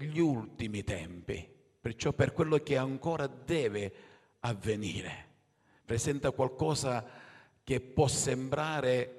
[0.00, 1.46] gli ultimi tempi,
[1.80, 3.92] perciò per quello che ancora deve
[4.40, 5.28] avvenire.
[5.84, 7.04] Presenta qualcosa
[7.62, 9.16] che può sembrare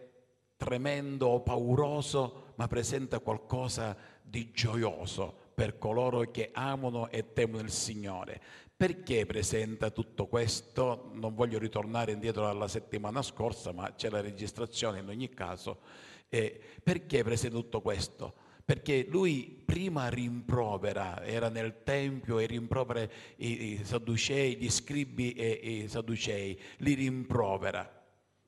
[0.58, 7.72] tremendo o pauroso, ma presenta qualcosa di gioioso per coloro che amano e temono il
[7.72, 8.42] Signore.
[8.76, 11.12] Perché presenta tutto questo?
[11.14, 15.82] Non voglio ritornare indietro alla settimana scorsa, ma c'è la registrazione in ogni caso.
[16.30, 18.34] Eh, perché presenta tutto questo?
[18.72, 23.02] Perché lui prima rimprovera, era nel Tempio e rimprovera
[23.36, 28.02] i, i Sadducei, gli scribi e i Sadducei, li rimprovera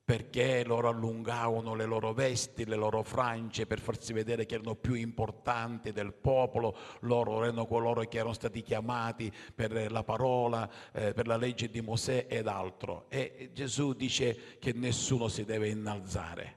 [0.06, 4.94] perché loro allungavano le loro vesti, le loro frange per farsi vedere che erano più
[4.94, 11.28] importanti del popolo, loro erano coloro che erano stati chiamati per la parola, eh, per
[11.28, 13.08] la legge di Mosè ed altro.
[13.10, 16.56] E Gesù dice che nessuno si deve innalzare,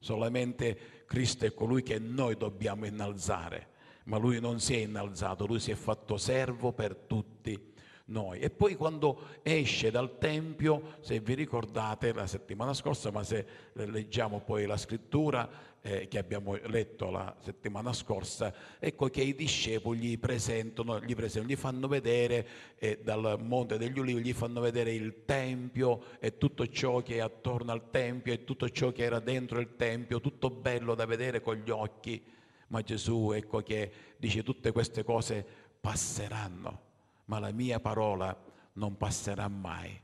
[0.00, 3.68] solamente Cristo è colui che noi dobbiamo innalzare,
[4.04, 7.74] ma lui non si è innalzato, lui si è fatto servo per tutti
[8.06, 8.40] noi.
[8.40, 14.40] E poi quando esce dal Tempio, se vi ricordate la settimana scorsa, ma se leggiamo
[14.40, 15.48] poi la scrittura
[15.86, 21.52] eh, che abbiamo letto la settimana scorsa, ecco che i discepoli gli presentano, gli, presentano,
[21.52, 22.46] gli fanno vedere
[22.78, 27.20] eh, dal Monte degli Ulivi, gli fanno vedere il Tempio e tutto ciò che è
[27.20, 31.40] attorno al Tempio e tutto ciò che era dentro il Tempio, tutto bello da vedere
[31.40, 32.22] con gli occhi.
[32.68, 35.46] Ma Gesù, ecco che dice tutte queste cose
[35.80, 36.86] passeranno
[37.26, 38.36] ma la mia parola
[38.74, 40.00] non passerà mai.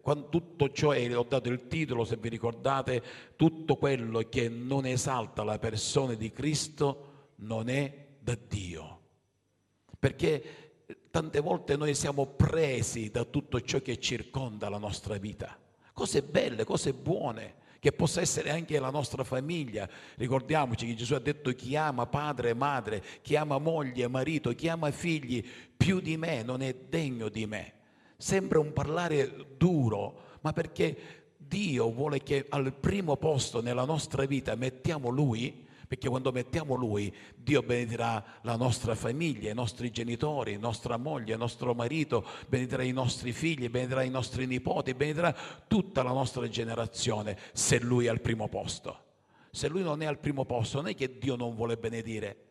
[0.00, 3.02] Quando tutto ciò, e ho dato il titolo, se vi ricordate,
[3.36, 9.00] tutto quello che non esalta la persona di Cristo non è da Dio.
[9.98, 15.58] Perché tante volte noi siamo presi da tutto ciò che circonda la nostra vita.
[15.92, 19.88] Cose belle, cose buone, che possa essere anche la nostra famiglia.
[20.16, 24.54] Ricordiamoci che Gesù ha detto chi ama padre e madre, chi ama moglie e marito,
[24.54, 25.42] chi ama figli
[25.74, 27.72] più di me non è degno di me.
[28.20, 34.54] Sembra un parlare duro, ma perché Dio vuole che al primo posto nella nostra vita
[34.56, 40.98] mettiamo Lui, perché quando mettiamo Lui, Dio benedirà la nostra famiglia, i nostri genitori, nostra
[40.98, 45.34] moglie, nostro marito, benedirà i nostri figli, benedirà i nostri nipoti, benedirà
[45.66, 49.04] tutta la nostra generazione se Lui è al primo posto.
[49.50, 52.49] Se Lui non è al primo posto, non è che Dio non vuole benedire,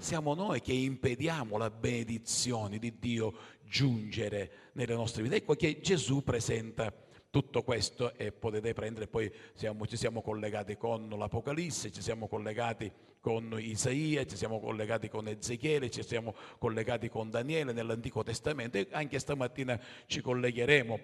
[0.00, 5.36] siamo noi che impediamo la benedizione di Dio giungere nelle nostre vite.
[5.36, 6.92] Ecco che Gesù presenta
[7.30, 12.90] tutto questo e potete prendere, poi siamo, ci siamo collegati con l'Apocalisse, ci siamo collegati
[13.20, 18.88] con Isaia, ci siamo collegati con Ezechiele, ci siamo collegati con Daniele nell'Antico Testamento e
[18.90, 20.98] anche stamattina ci collegheremo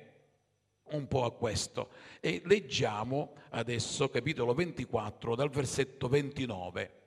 [0.91, 1.91] un po' a questo.
[2.21, 7.06] E leggiamo adesso capitolo 24 dal versetto 29,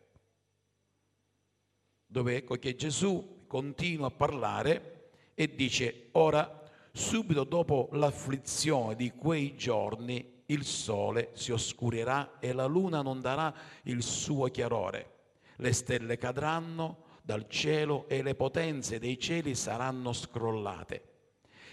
[2.11, 9.55] dove ecco che Gesù continua a parlare e dice, ora subito dopo l'afflizione di quei
[9.55, 13.53] giorni il sole si oscurirà e la luna non darà
[13.83, 15.17] il suo chiarore.
[15.57, 21.03] Le stelle cadranno dal cielo e le potenze dei cieli saranno scrollate.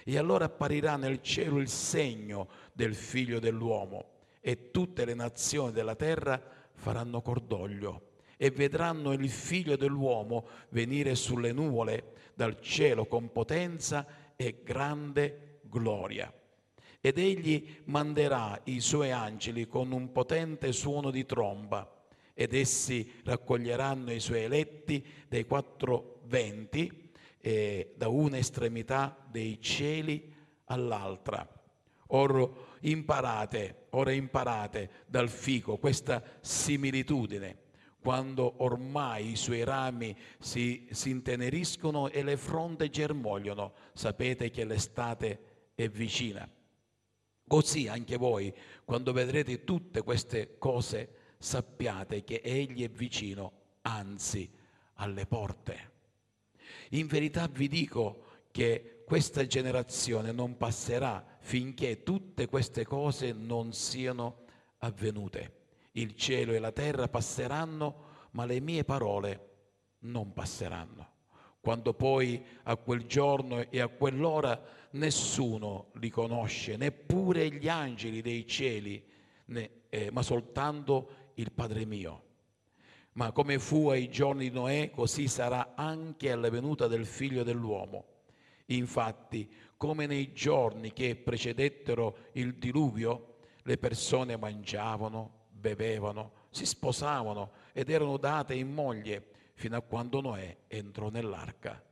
[0.05, 4.05] E allora apparirà nel cielo il segno del figlio dell'uomo
[4.41, 6.41] e tutte le nazioni della terra
[6.75, 8.06] faranno cordoglio
[8.37, 16.33] e vedranno il figlio dell'uomo venire sulle nuvole dal cielo con potenza e grande gloria.
[17.01, 21.91] Ed egli manderà i suoi angeli con un potente suono di tromba,
[22.35, 27.11] ed essi raccoglieranno i suoi eletti dai quattro venti,
[27.41, 30.35] eh, da una estremità dei cieli
[30.67, 31.49] all'altra.
[32.09, 32.47] Ora
[32.81, 37.65] imparate, ora imparate dal fico questa similitudine
[38.07, 45.71] quando ormai i suoi rami si, si inteneriscono e le fronde germogliano, sapete che l'estate
[45.75, 46.49] è vicina.
[47.49, 53.53] Così anche voi, quando vedrete tutte queste cose, sappiate che Egli è vicino,
[53.83, 54.49] anzi
[54.95, 55.91] alle porte.
[56.91, 64.45] In verità vi dico che questa generazione non passerà finché tutte queste cose non siano
[64.79, 65.56] avvenute.
[65.97, 69.55] Il cielo e la terra passeranno, ma le mie parole
[70.01, 71.15] non passeranno.
[71.59, 78.47] Quando poi a quel giorno e a quell'ora nessuno li conosce, neppure gli angeli dei
[78.47, 79.03] cieli,
[79.47, 82.25] né, eh, ma soltanto il Padre mio.
[83.13, 88.05] Ma come fu ai giorni di Noè, così sarà anche alla venuta del figlio dell'uomo.
[88.67, 95.36] Infatti, come nei giorni che precedettero il diluvio, le persone mangiavano,
[95.75, 101.83] bevevano, si sposavano ed erano date in moglie fino a quando Noè entrò nell'arca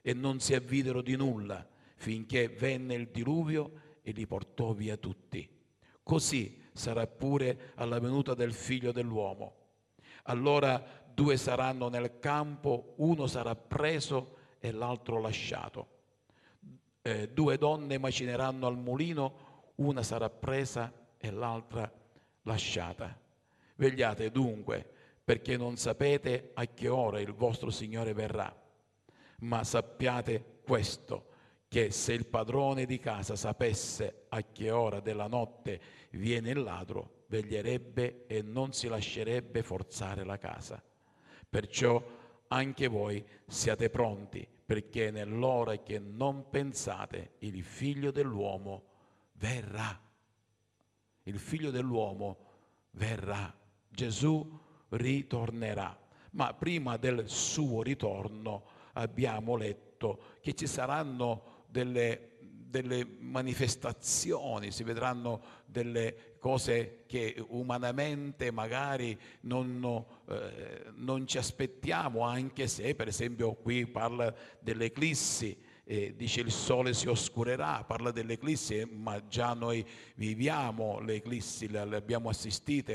[0.00, 1.66] e non si avvidero di nulla
[1.96, 3.72] finché venne il diluvio
[4.02, 5.48] e li portò via tutti.
[6.02, 9.56] Così sarà pure alla venuta del figlio dell'uomo.
[10.24, 10.80] Allora
[11.12, 15.96] due saranno nel campo, uno sarà preso e l'altro lasciato.
[17.02, 22.06] Eh, due donne macineranno al mulino, una sarà presa e l'altra lasciata.
[23.76, 24.88] Vegliate dunque,
[25.24, 28.54] perché non sapete a che ora il vostro Signore verrà.
[29.40, 31.26] Ma sappiate questo,
[31.68, 35.80] che se il padrone di casa sapesse a che ora della notte
[36.12, 40.82] viene il ladro, veglierebbe e non si lascerebbe forzare la casa.
[41.48, 42.02] Perciò
[42.48, 48.84] anche voi siate pronti, perché nell'ora che non pensate il figlio dell'uomo
[49.34, 50.00] verrà.
[51.28, 52.38] Il figlio dell'uomo
[52.92, 53.54] verrà.
[53.86, 54.58] Gesù
[54.88, 55.94] ritornerà.
[56.30, 58.64] Ma prima del suo ritorno
[58.94, 69.18] abbiamo letto che ci saranno delle, delle manifestazioni, si vedranno delle cose che umanamente magari
[69.42, 75.56] non, eh, non, ci aspettiamo, anche se per esempio qui parla dell'eclissi,
[75.90, 79.82] eh, dice il sole si oscurerà, parla dell'eclissi, ma già noi
[80.16, 82.94] viviamo le eclissi, le, abbiamo assistite,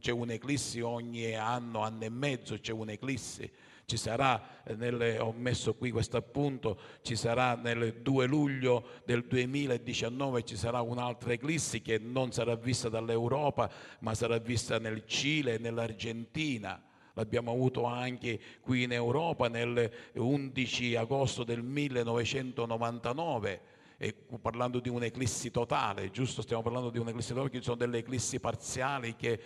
[0.00, 3.50] c'è un'eclissi ogni anno, anno e mezzo c'è un'eclissi
[3.86, 9.26] ci sarà, eh, nel, ho messo qui questo appunto, ci sarà nel 2 luglio del
[9.26, 13.70] 2019 ci sarà un'altra eclissi che non sarà vista dall'Europa
[14.00, 16.82] ma sarà vista nel Cile e nell'Argentina.
[17.14, 23.60] L'abbiamo avuto anche qui in Europa nel 11 agosto del 1999
[23.96, 26.42] e parlando di un'eclissi totale, giusto?
[26.42, 29.40] Stiamo parlando di un'eclissi totale, perché ci sono delle eclissi parziali che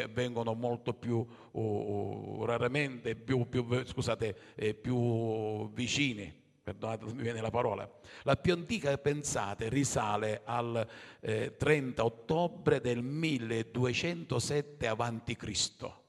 [0.00, 6.32] avvengono molto più uh, raramente, più, più, scusate, eh, più vicini.
[6.62, 7.90] Perdonate, mi viene la parola.
[8.22, 10.86] La più antica, pensate, risale al
[11.20, 16.06] eh, 30 ottobre del 1207 a.C.,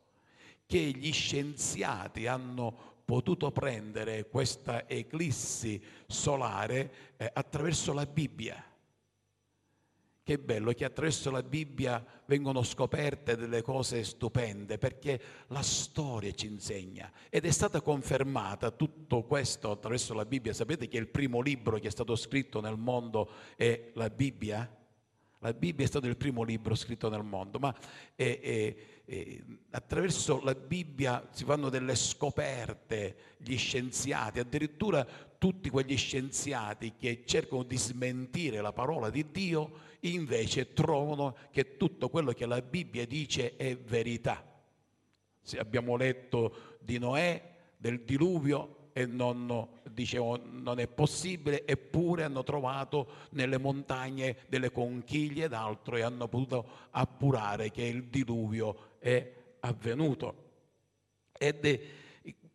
[0.70, 8.64] che gli scienziati hanno potuto prendere questa eclissi solare eh, attraverso la Bibbia.
[10.22, 16.46] Che bello che attraverso la Bibbia vengono scoperte delle cose stupende perché la storia ci
[16.46, 20.54] insegna ed è stata confermata tutto questo attraverso la Bibbia.
[20.54, 24.72] Sapete che il primo libro che è stato scritto nel mondo è la Bibbia?
[25.42, 27.74] La Bibbia è stato il primo libro scritto nel mondo, ma
[28.14, 28.76] è, è,
[29.10, 35.06] eh, attraverso la Bibbia si fanno delle scoperte, gli scienziati, addirittura
[35.40, 39.72] tutti quegli scienziati che cercano di smentire la parola di Dio,
[40.02, 44.46] invece trovano che tutto quello che la Bibbia dice è verità.
[45.42, 47.42] Se abbiamo letto di Noè,
[47.78, 55.46] del diluvio, e non, dicevo, non è possibile, eppure hanno trovato nelle montagne delle conchiglie
[55.46, 60.48] ed altro e hanno potuto appurare che il diluvio è avvenuto.
[61.38, 61.80] Ed è,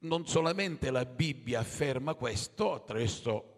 [0.00, 3.55] non solamente la Bibbia afferma questo attraverso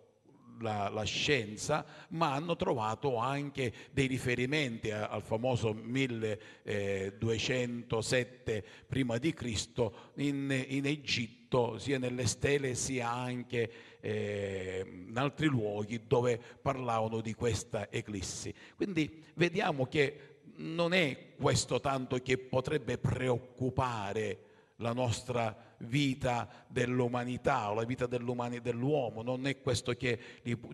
[0.61, 10.13] la, la, scienza, ma hanno trovato anche dei riferimenti al famoso 1207 prima di Cristo
[10.17, 17.35] in, in, Egitto, sia nelle stele sia anche eh, in altri luoghi dove parlavano di
[17.35, 18.55] questa eclissi.
[18.77, 24.41] Quindi vediamo che non è questo tanto che potrebbe preoccupare
[24.77, 30.19] la nostra vita dell'umanità o la vita dell'uomo, non è questo che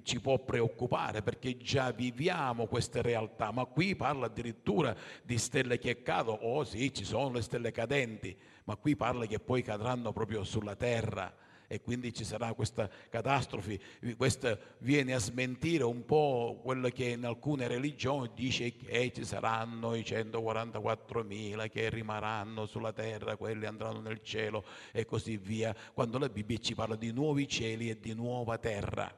[0.03, 6.03] ci può preoccupare perché già viviamo queste realtà, ma qui parla addirittura di stelle che
[6.03, 10.43] cadono, oh sì, ci sono le stelle cadenti, ma qui parla che poi cadranno proprio
[10.45, 11.33] sulla terra
[11.73, 13.81] e quindi ci sarà questa catastrofe.
[14.15, 19.95] Questo viene a smentire un po' quello che in alcune religioni dice che ci saranno
[19.95, 26.29] i 144.000 che rimarranno sulla terra, quelli andranno nel cielo e così via, quando la
[26.29, 29.11] Bibbia ci parla di nuovi cieli e di nuova terra.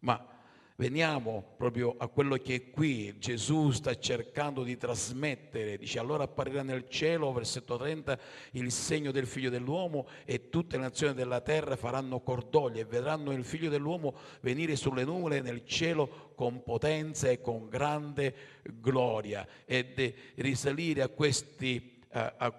[0.00, 0.37] Ma
[0.80, 5.76] Veniamo proprio a quello che qui Gesù sta cercando di trasmettere.
[5.76, 8.16] Dice allora apparirà nel cielo, versetto 30,
[8.52, 13.32] il segno del figlio dell'uomo e tutte le nazioni della terra faranno cordoglio e vedranno
[13.32, 18.32] il figlio dell'uomo venire sulle nuvole nel cielo con potenza e con grande
[18.62, 21.96] gloria ed risalire a questi...
[22.10, 22.54] A, a,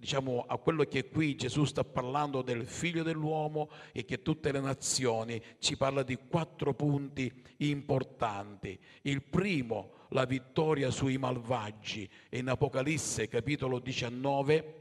[0.00, 4.60] diciamo, a quello che qui Gesù sta parlando del figlio dell'uomo e che tutte le
[4.60, 8.78] nazioni ci parla di quattro punti importanti.
[9.02, 12.08] Il primo, la vittoria sui malvagi.
[12.30, 14.78] In Apocalisse capitolo 19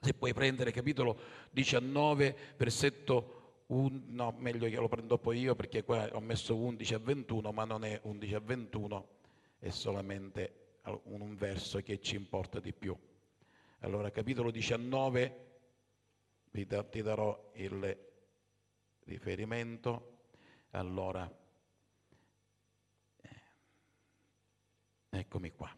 [0.00, 1.16] Se puoi prendere capitolo
[1.52, 6.94] 19, versetto 1, no, meglio che lo prendo poi io perché qua ho messo 11
[6.94, 9.08] a 21, ma non è 11 a 21,
[9.60, 12.96] è solamente un verso che ci importa di più.
[13.84, 15.50] Allora, capitolo 19,
[16.52, 17.98] ti darò il
[19.06, 20.18] riferimento.
[20.70, 21.28] Allora,
[23.22, 23.40] eh,
[25.10, 25.76] eccomi qua.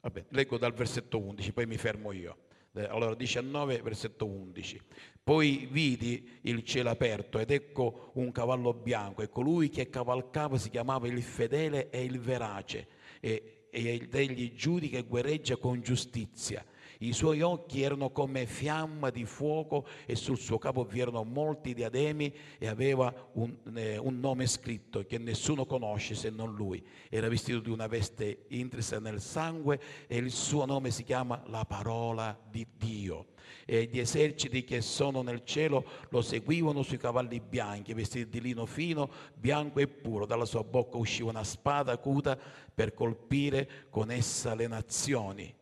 [0.00, 2.38] Vabbè, leggo dal versetto 11, poi mi fermo io.
[2.72, 4.82] Allora 19, versetto 11.
[5.22, 10.68] Poi vidi il cielo aperto ed ecco un cavallo bianco e colui che cavalcava si
[10.68, 16.64] chiamava il fedele e il verace e, egli giudica e guerreggia con giustizia
[16.98, 21.74] i suoi occhi erano come fiamma di fuoco e sul suo capo vi erano molti
[21.74, 26.84] diademi e aveva un, eh, un, nome scritto che nessuno conosce se non lui.
[27.08, 31.64] Era vestito di una veste intrisa nel sangue e il suo nome si chiama la
[31.64, 33.26] parola di Dio.
[33.64, 38.64] E gli eserciti che sono nel cielo lo seguivano sui cavalli bianchi, vestiti di lino
[38.66, 40.26] fino, bianco e puro.
[40.26, 42.38] Dalla sua bocca usciva una spada acuta
[42.74, 45.54] per colpire con essa le nazioni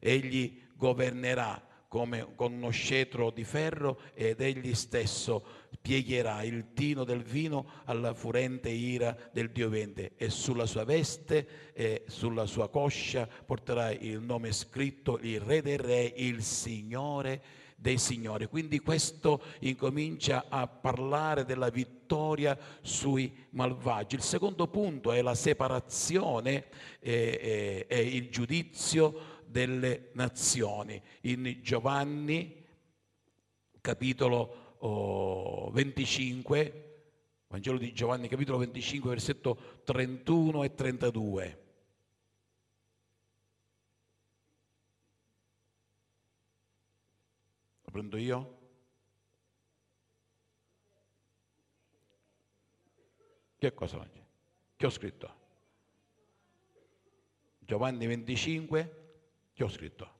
[0.00, 5.44] Egli governerà come con uno scettro di ferro ed egli stesso
[5.82, 11.72] piegherà il tino del vino alla furente ira del Dio vente e sulla sua veste
[11.72, 17.42] e sulla sua coscia porterà il nome scritto il re dei re, il Signore
[17.74, 18.46] dei Signori.
[18.46, 24.14] Quindi questo incomincia a parlare della vittoria sui malvagi.
[24.14, 26.66] Il secondo punto è la separazione
[27.00, 31.00] e, e, e il giudizio delle nazioni.
[31.22, 32.64] In Giovanni
[33.80, 36.84] capitolo oh, 25,
[37.48, 41.64] Vangelo di Giovanni capitolo 25 versetto 31 e 32.
[47.82, 48.58] Lo prendo io?
[53.58, 54.08] Che cosa?
[54.76, 55.38] Che ho scritto?
[57.58, 58.99] Giovanni 25,
[59.60, 60.10] che ho scritto?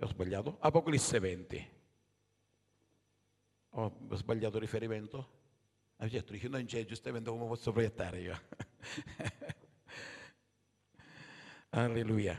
[0.00, 0.56] Ho sbagliato?
[0.58, 1.70] Apocalisse 20.
[3.70, 5.36] Ho sbagliato riferimento?
[5.98, 8.40] Ah, certo, dice, non c'è giustamente come posso proiettare io.
[11.70, 12.36] Alleluia.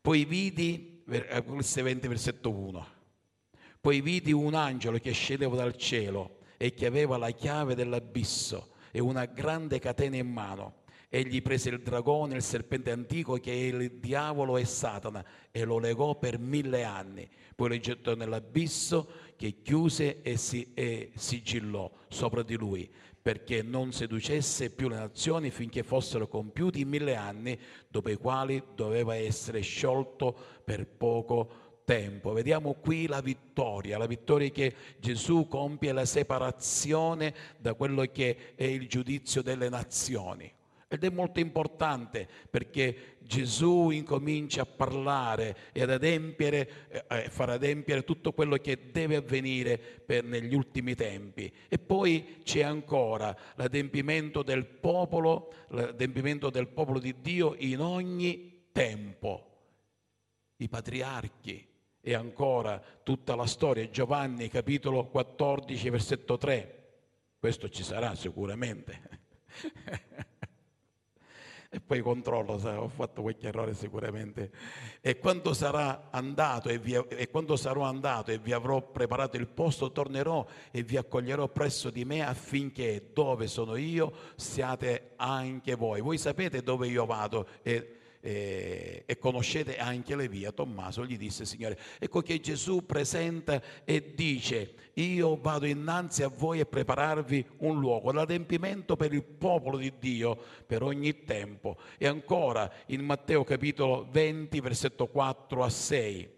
[0.00, 2.86] Poi vidi, Apocalisse 20, versetto 1.
[3.82, 9.00] Poi vidi un angelo che scendeva dal cielo e che aveva la chiave dell'abisso e
[9.00, 10.82] una grande catena in mano.
[11.08, 15.78] Egli prese il dragone, il serpente antico che è il diavolo e Satana e lo
[15.78, 17.28] legò per mille anni.
[17.54, 22.90] Poi lo gettò nell'abisso che chiuse e, si, e sigillò sopra di lui
[23.22, 27.56] perché non seducesse più le nazioni finché fossero compiuti mille anni,
[27.88, 32.32] dopo i quali doveva essere sciolto per poco tempo.
[32.32, 38.64] Vediamo qui la vittoria, la vittoria che Gesù compie la separazione da quello che è
[38.64, 40.52] il giudizio delle nazioni.
[40.92, 48.04] Ed è molto importante perché Gesù incomincia a parlare e ad adempiere, eh, far adempiere
[48.04, 51.50] tutto quello che deve avvenire per, negli ultimi tempi.
[51.66, 59.46] E poi c'è ancora l'adempimento del popolo, l'adempimento del popolo di Dio in ogni tempo.
[60.56, 61.71] I patriarchi,
[62.04, 66.88] e ancora tutta la storia, Giovanni capitolo 14 versetto 3,
[67.38, 69.20] questo ci sarà sicuramente.
[71.70, 74.50] e poi controllo se ho fatto qualche errore sicuramente.
[75.00, 79.46] E quando sarà andato e, vi, e quando sarò andato e vi avrò preparato il
[79.46, 86.00] posto, tornerò e vi accoglierò presso di me affinché dove sono io siate anche voi.
[86.00, 90.54] Voi sapete dove io vado e eh, e conoscete anche le vie.
[90.54, 96.60] Tommaso gli disse, Signore, ecco che Gesù presenta e dice, io vado innanzi a voi
[96.60, 101.76] a prepararvi un luogo, l'adempimento per il popolo di Dio per ogni tempo.
[101.98, 106.30] E ancora in Matteo capitolo 20, versetto 4 a 6,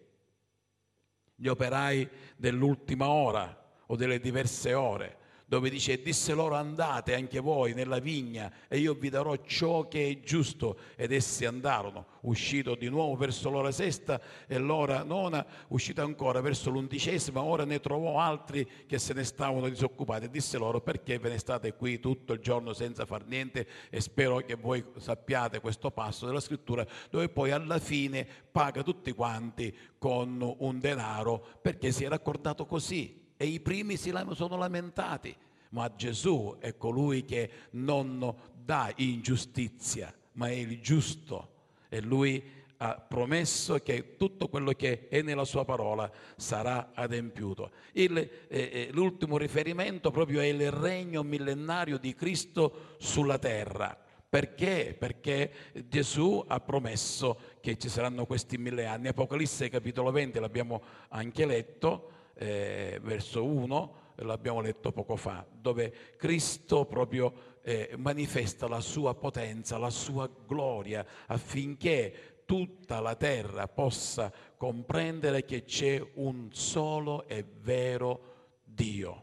[1.36, 5.18] gli operai dell'ultima ora o delle diverse ore
[5.54, 10.08] dove dice disse loro andate anche voi nella vigna e io vi darò ciò che
[10.08, 10.78] è giusto.
[10.96, 16.70] Ed essi andarono uscito di nuovo verso l'ora sesta e l'ora nona uscito ancora verso
[16.70, 20.24] l'undicesima ora ne trovò altri che se ne stavano disoccupati.
[20.24, 23.64] E disse loro perché ve ne state qui tutto il giorno senza far niente?
[23.90, 29.12] E spero che voi sappiate questo passo della scrittura dove poi alla fine paga tutti
[29.12, 35.34] quanti con un denaro perché si era accordato così e i primi si sono lamentati.
[35.70, 41.52] ma Gesù è colui che non dà ingiustizia, ma è il giusto
[41.88, 42.42] e lui
[42.78, 47.70] ha promesso che tutto quello che è nella sua parola sarà adempiuto.
[47.92, 53.96] Il, eh, eh, l'ultimo riferimento proprio è il regno millenario di Cristo sulla terra.
[54.28, 54.96] Perché?
[54.98, 55.52] Perché
[55.86, 59.06] Gesù ha promesso che ci saranno questi mille anni.
[59.06, 66.84] Apocalisse capitolo 20 l'abbiamo anche letto, eh, verso 1, l'abbiamo letto poco fa, dove Cristo
[66.86, 75.44] proprio eh, manifesta la sua potenza, la sua gloria affinché tutta la terra possa comprendere
[75.44, 79.22] che c'è un solo e vero Dio.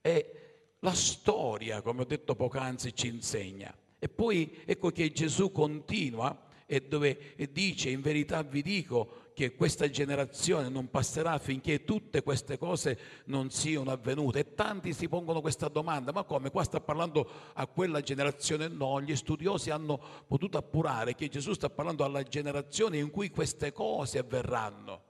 [0.00, 0.34] E
[0.80, 3.74] la storia, come ho detto poc'anzi, ci insegna.
[3.98, 9.88] E poi ecco che Gesù continua e dove dice in verità vi dico che questa
[9.88, 14.40] generazione non passerà finché tutte queste cose non siano avvenute.
[14.40, 16.50] E tanti si pongono questa domanda, ma come?
[16.50, 18.68] Qua sta parlando a quella generazione?
[18.68, 23.72] No, gli studiosi hanno potuto appurare che Gesù sta parlando alla generazione in cui queste
[23.72, 25.02] cose avverranno,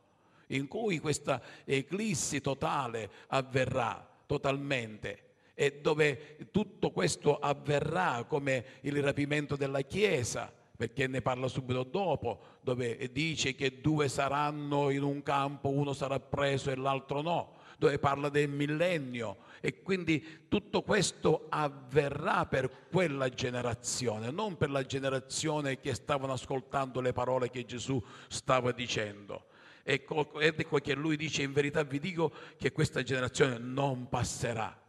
[0.48, 9.56] in cui questa eclissi totale avverrà totalmente e dove tutto questo avverrà come il rapimento
[9.56, 15.68] della Chiesa perché ne parla subito dopo, dove dice che due saranno in un campo,
[15.68, 22.46] uno sarà preso e l'altro no, dove parla del millennio e quindi tutto questo avverrà
[22.46, 28.72] per quella generazione, non per la generazione che stavano ascoltando le parole che Gesù stava
[28.72, 29.48] dicendo.
[29.82, 34.80] Ecco, ecco che lui dice in verità vi dico che questa generazione non passerà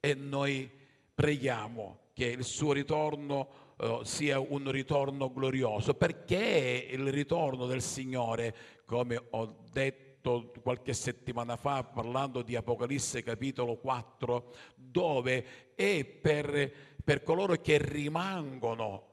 [0.00, 0.68] e noi
[1.14, 8.54] preghiamo che il suo ritorno eh, sia un ritorno glorioso, perché il ritorno del Signore,
[8.84, 16.70] come ho detto qualche settimana fa parlando di Apocalisse capitolo 4, dove è per,
[17.02, 19.06] per coloro che rimangono,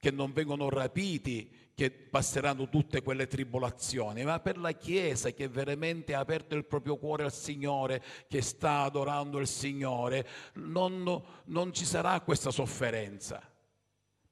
[0.00, 6.14] che non vengono rapiti, che passeranno tutte quelle tribolazioni, ma per la Chiesa che veramente
[6.14, 11.84] ha aperto il proprio cuore al Signore, che sta adorando il Signore, non, non ci
[11.84, 13.48] sarà questa sofferenza.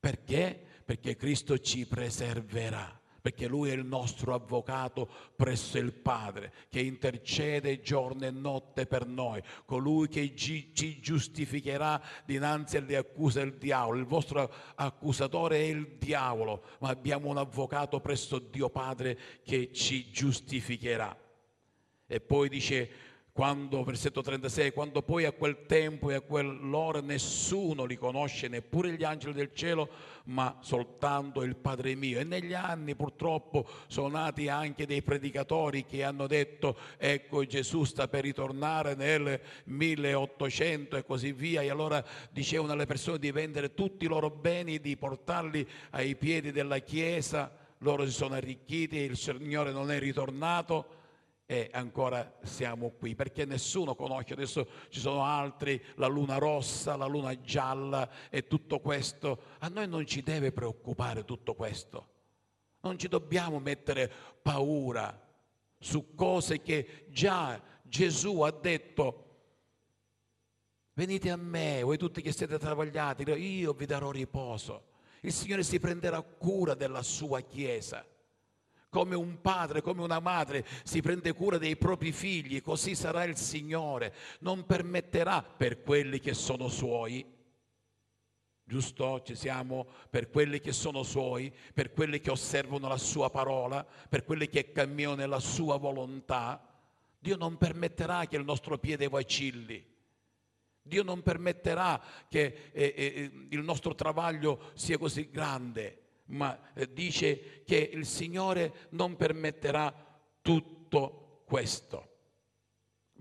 [0.02, 0.60] Perché?
[0.84, 7.80] Perché Cristo ci preserverà perché Lui è il nostro avvocato presso il Padre, che intercede
[7.80, 14.00] giorno e notte per noi, colui che ci, giustificherà dinanzi alle accuse del diavolo.
[14.00, 20.10] Il vostro accusatore è il diavolo, ma abbiamo un avvocato presso Dio Padre che ci
[20.10, 21.16] giustificherà.
[22.08, 22.90] E poi dice
[23.32, 28.92] quando, versetto 36, quando poi a quel tempo e a quell'ora nessuno li conosce, neppure
[28.92, 29.88] gli angeli del cielo,
[30.24, 32.20] ma soltanto il Padre mio.
[32.20, 38.06] E negli anni purtroppo sono nati anche dei predicatori che hanno detto, ecco Gesù sta
[38.06, 41.62] per ritornare nel 1800 e così via.
[41.62, 46.52] E allora dicevano alle persone di vendere tutti i loro beni, di portarli ai piedi
[46.52, 47.50] della Chiesa.
[47.78, 51.00] Loro si sono arricchiti, il Signore non è ritornato
[51.46, 57.06] e ancora siamo qui perché nessuno conosce, adesso ci sono altri, la luna rossa, la
[57.06, 59.42] luna gialla e tutto questo.
[59.58, 62.08] A noi non ci deve preoccupare tutto questo,
[62.80, 65.18] non ci dobbiamo mettere paura
[65.78, 69.26] su cose che già Gesù ha detto.
[70.94, 74.90] Venite a me, voi tutti che siete travagliati, io vi darò riposo.
[75.22, 78.04] Il Signore si prenderà cura della sua Chiesa
[78.92, 83.38] come un padre, come una madre si prende cura dei propri figli, così sarà il
[83.38, 84.12] Signore.
[84.40, 87.24] Non permetterà per quelli che sono suoi,
[88.62, 89.22] giusto?
[89.22, 94.24] Ci siamo per quelli che sono suoi, per quelli che osservano la sua parola, per
[94.24, 96.62] quelli che camminano nella sua volontà.
[97.18, 99.82] Dio non permetterà che il nostro piede vacilli.
[100.82, 106.01] Dio non permetterà che eh, eh, il nostro travaglio sia così grande
[106.32, 109.94] ma eh, dice che il Signore non permetterà
[110.40, 112.08] tutto questo.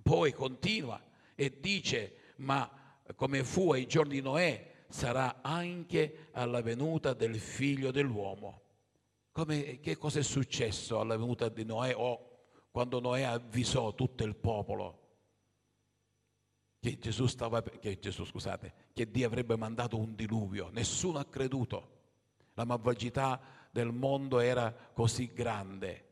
[0.02, 1.02] Poi continua
[1.36, 2.70] e dice, ma
[3.16, 8.62] come fu ai giorni di Noè, sarà anche alla venuta del figlio dell'uomo.
[9.32, 12.30] Come, che cosa è successo alla venuta di Noè o
[12.72, 15.00] quando Noè avvisò tutto il popolo
[16.80, 20.70] che Gesù stava, che Gesù, scusate, che Dio avrebbe mandato un diluvio?
[20.72, 22.00] Nessuno ha creduto.
[22.62, 26.10] La malvagità del mondo era così grande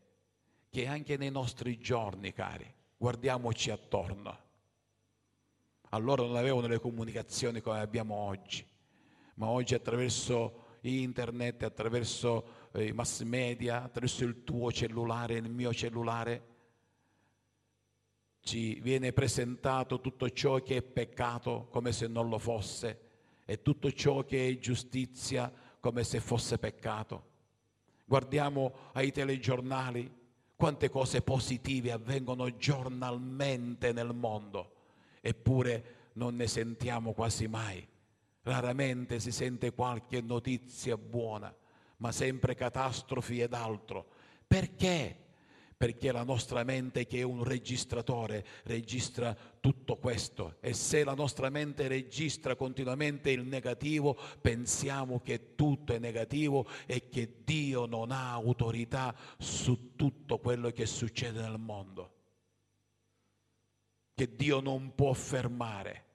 [0.72, 2.66] che anche nei nostri giorni, cari,
[2.98, 4.36] guardiamoci attorno.
[5.90, 8.66] Allora non avevano le comunicazioni come abbiamo oggi,
[9.36, 15.72] ma oggi attraverso internet, attraverso eh, i mass media, attraverso il tuo cellulare, il mio
[15.72, 16.48] cellulare,
[18.40, 23.02] ci viene presentato tutto ciò che è peccato come se non lo fosse
[23.46, 27.28] e tutto ciò che è giustizia come se fosse peccato.
[28.06, 30.18] Guardiamo ai telegiornali
[30.56, 34.74] quante cose positive avvengono giornalmente nel mondo,
[35.22, 37.88] eppure non ne sentiamo quasi mai.
[38.42, 41.56] Raramente si sente qualche notizia buona,
[41.98, 44.08] ma sempre catastrofi ed altro.
[44.46, 45.28] Perché?
[45.80, 50.58] Perché la nostra mente che è un registratore registra tutto questo.
[50.60, 57.08] E se la nostra mente registra continuamente il negativo pensiamo che tutto è negativo e
[57.08, 62.14] che Dio non ha autorità su tutto quello che succede nel mondo,
[64.16, 66.08] che Dio non può fermare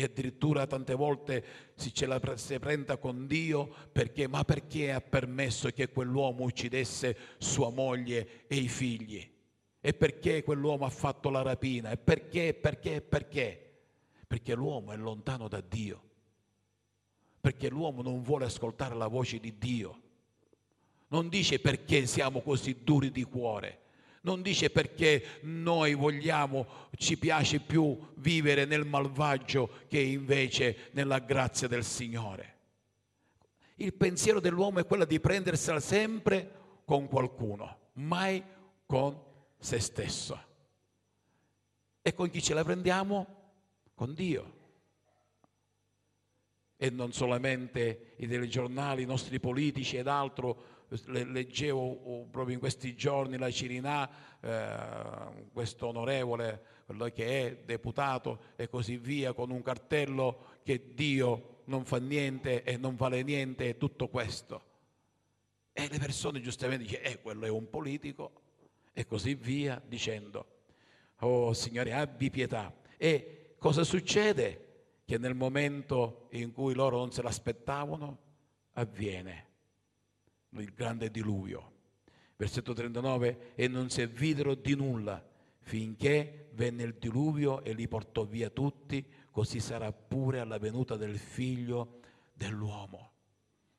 [0.00, 5.00] e addirittura tante volte si ce la si prenda con Dio perché, ma perché ha
[5.00, 9.28] permesso che quell'uomo uccidesse sua moglie e i figli?
[9.80, 11.90] E perché quell'uomo ha fatto la rapina?
[11.90, 13.80] E perché, perché, perché?
[14.24, 16.00] Perché l'uomo è lontano da Dio,
[17.40, 20.02] perché l'uomo non vuole ascoltare la voce di Dio.
[21.08, 23.80] Non dice perché siamo così duri di cuore,
[24.22, 31.68] non dice perché noi vogliamo, ci piace più vivere nel malvagio che invece nella grazia
[31.68, 32.56] del Signore.
[33.76, 38.42] Il pensiero dell'uomo è quello di prendersela sempre con qualcuno, mai
[38.86, 39.20] con
[39.58, 40.46] se stesso.
[42.02, 43.26] E con chi ce la prendiamo?
[43.94, 44.56] Con Dio.
[46.76, 52.94] E non solamente i telegiornali, i nostri politici ed altro leggevo oh, proprio in questi
[52.94, 59.62] giorni la Cirinà, eh, questo onorevole, quello che è deputato e così via, con un
[59.62, 64.64] cartello che Dio non fa niente e non vale niente e tutto questo.
[65.72, 68.32] E le persone giustamente dicono, eh, quello è un politico
[68.92, 70.46] e così via, dicendo,
[71.20, 72.74] oh Signore, abbi pietà.
[72.96, 74.64] E cosa succede?
[75.04, 78.18] Che nel momento in cui loro non se l'aspettavano,
[78.72, 79.47] avviene
[80.50, 81.72] il grande diluvio.
[82.36, 85.24] Versetto 39, e non si videro di nulla
[85.68, 91.18] finché venne il diluvio e li portò via tutti, così sarà pure alla venuta del
[91.18, 92.00] figlio
[92.32, 93.12] dell'uomo.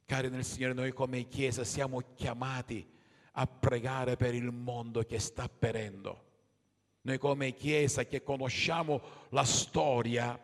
[0.06, 2.88] Cari nel Signore, noi come Chiesa siamo chiamati
[3.34, 6.26] a pregare per il mondo che sta perendo.
[7.02, 10.40] Noi come Chiesa che conosciamo la storia,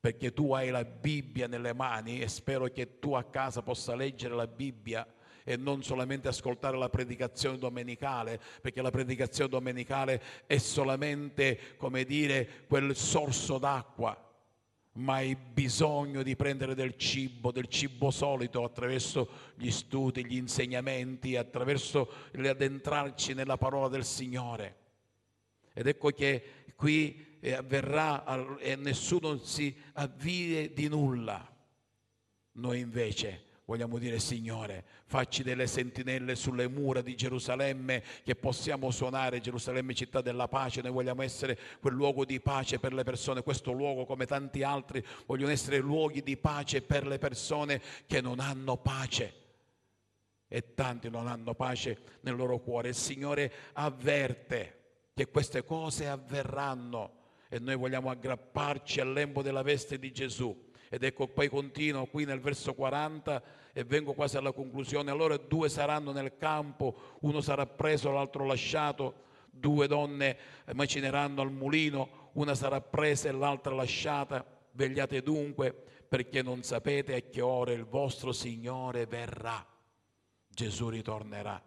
[0.00, 4.34] perché tu hai la Bibbia nelle mani e spero che tu a casa possa leggere
[4.34, 5.06] la Bibbia
[5.48, 12.66] e non solamente ascoltare la predicazione domenicale, perché la predicazione domenicale è solamente, come dire,
[12.68, 14.26] quel sorso d'acqua
[14.98, 21.36] ma hai bisogno di prendere del cibo, del cibo solito attraverso gli studi, gli insegnamenti,
[21.36, 24.76] attraverso l'addentrarci nella parola del Signore.
[25.72, 26.42] Ed ecco che
[26.74, 31.48] qui eh, avverrà e nessuno si avvide di nulla.
[32.54, 39.42] Noi invece Vogliamo dire, Signore, facci delle sentinelle sulle mura di Gerusalemme che possiamo suonare,
[39.42, 40.80] Gerusalemme città della pace.
[40.80, 43.42] Noi vogliamo essere quel luogo di pace per le persone.
[43.42, 48.40] Questo luogo, come tanti altri, vogliono essere luoghi di pace per le persone che non
[48.40, 49.34] hanno pace.
[50.48, 52.88] E tanti non hanno pace nel loro cuore.
[52.88, 57.16] Il Signore avverte che queste cose avverranno
[57.50, 62.24] e noi vogliamo aggrapparci al lembo della veste di Gesù ed ecco poi continuo qui
[62.24, 65.10] nel verso 40 e vengo quasi alla conclusione.
[65.10, 69.26] Allora due saranno nel campo, uno sarà preso, l'altro lasciato.
[69.50, 70.36] Due donne
[70.72, 74.44] macineranno al mulino, una sarà presa e l'altra lasciata.
[74.72, 75.74] Vegliate dunque
[76.08, 79.64] perché non sapete a che ora il vostro Signore verrà.
[80.48, 81.62] Gesù ritornerà.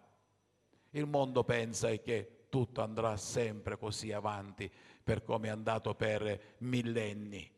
[0.90, 4.70] Il mondo pensa che tutto andrà sempre così avanti
[5.02, 7.50] per come è andato per millenni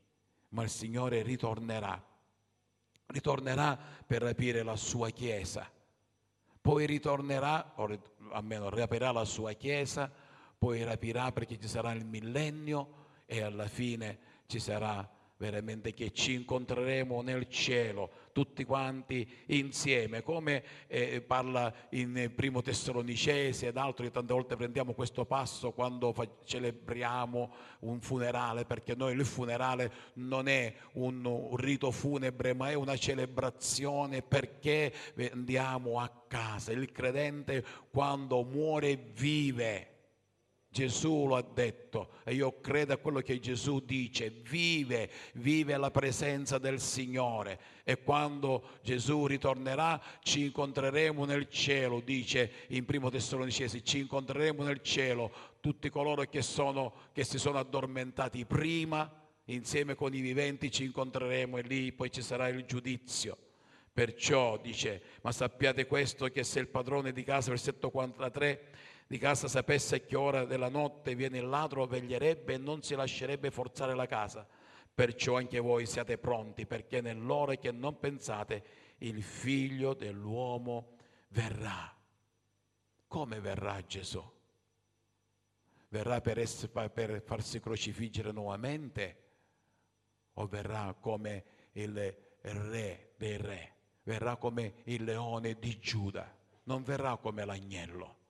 [0.54, 2.02] ma il Signore ritornerà,
[3.06, 5.68] ritornerà per rapire la sua Chiesa,
[6.60, 7.88] poi ritornerà, o
[8.30, 10.10] almeno rapirà la sua Chiesa,
[10.56, 15.06] poi rapirà perché ci sarà il millennio e alla fine ci sarà
[15.44, 23.68] veramente che ci incontreremo nel cielo tutti quanti insieme, come eh, parla in primo Tessalonicese
[23.68, 29.24] ed altro, tante volte prendiamo questo passo quando fa, celebriamo un funerale, perché noi il
[29.26, 34.92] funerale non è un, un rito funebre, ma è una celebrazione perché
[35.30, 36.72] andiamo a casa.
[36.72, 39.93] Il credente quando muore vive
[40.74, 45.92] Gesù lo ha detto e io credo a quello che Gesù dice, vive, vive la
[45.92, 53.84] presenza del Signore e quando Gesù ritornerà ci incontreremo nel cielo, dice in primo Tessalonicesi,
[53.84, 59.08] ci incontreremo nel cielo tutti coloro che, sono, che si sono addormentati prima,
[59.44, 63.38] insieme con i viventi ci incontreremo e lì poi ci sarà il giudizio.
[63.92, 68.72] Perciò dice, ma sappiate questo che se il padrone di casa, versetto 43,
[69.06, 73.50] di casa sapesse che ora della notte viene il ladro, veglierebbe e non si lascerebbe
[73.50, 74.46] forzare la casa.
[74.94, 78.64] Perciò anche voi siate pronti, perché nell'ora che non pensate
[78.98, 80.96] il figlio dell'uomo
[81.28, 81.94] verrà.
[83.06, 84.22] Come verrà Gesù?
[85.88, 89.22] Verrà per, essere, per farsi crocifiggere nuovamente
[90.34, 91.92] o verrà come il
[92.40, 93.72] re dei re?
[94.02, 98.22] Verrà come il leone di Giuda, non verrà come l'agnello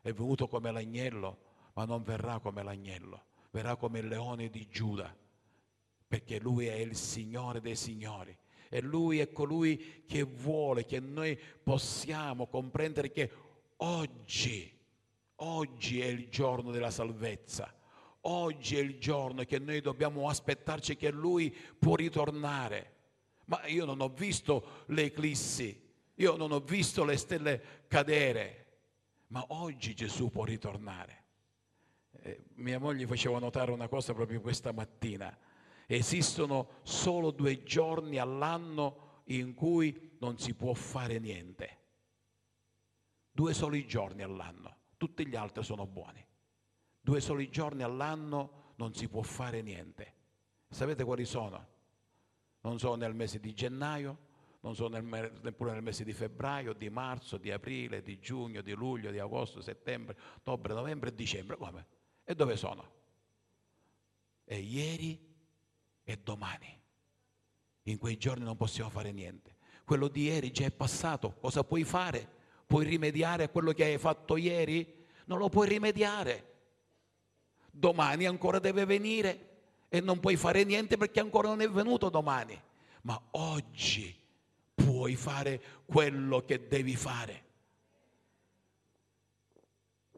[0.00, 1.38] è venuto come l'agnello,
[1.74, 5.14] ma non verrà come l'agnello, verrà come il leone di Giuda,
[6.06, 8.36] perché lui è il Signore dei Signori.
[8.70, 13.30] E lui è colui che vuole che noi possiamo comprendere che
[13.76, 14.70] oggi,
[15.36, 17.74] oggi è il giorno della salvezza.
[18.22, 22.96] Oggi è il giorno che noi dobbiamo aspettarci che lui può ritornare.
[23.46, 25.80] Ma io non ho visto le eclissi,
[26.16, 28.57] io non ho visto le stelle cadere,
[29.28, 31.24] ma oggi Gesù può ritornare.
[32.20, 35.36] Eh, mia moglie faceva notare una cosa proprio questa mattina.
[35.86, 41.76] Esistono solo due giorni all'anno in cui non si può fare niente.
[43.30, 46.24] Due soli giorni all'anno, tutti gli altri sono buoni.
[47.00, 50.14] Due soli giorni all'anno non si può fare niente.
[50.68, 51.66] Sapete quali sono?
[52.60, 54.18] Non sono nel mese di gennaio,
[54.60, 59.10] non sono neppure nel mese di febbraio, di marzo, di aprile, di giugno, di luglio,
[59.10, 61.56] di agosto, settembre, ottobre, novembre e dicembre.
[61.56, 61.86] Come?
[62.24, 62.92] E dove sono?
[64.44, 65.18] E ieri
[66.02, 66.76] e domani.
[67.82, 69.56] In quei giorni non possiamo fare niente.
[69.84, 71.36] Quello di ieri già è passato.
[71.38, 72.36] Cosa puoi fare?
[72.66, 75.06] Puoi rimediare a quello che hai fatto ieri?
[75.26, 76.56] Non lo puoi rimediare.
[77.70, 79.46] Domani ancora deve venire
[79.88, 82.60] e non puoi fare niente perché ancora non è venuto domani.
[83.02, 84.14] Ma oggi
[84.84, 87.46] puoi fare quello che devi fare.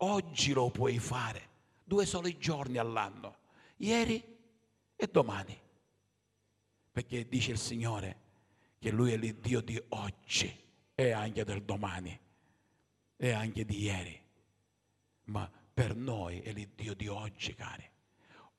[0.02, 1.48] Oggi lo puoi fare,
[1.84, 3.36] due soli giorni all'anno,
[3.76, 4.22] ieri
[4.96, 5.58] e domani.
[6.92, 8.28] Perché dice il Signore
[8.78, 10.54] che Lui è il Dio di oggi
[10.94, 12.18] e anche del domani
[13.16, 14.22] e anche di ieri.
[15.24, 17.88] Ma per noi è il Dio di oggi, cari.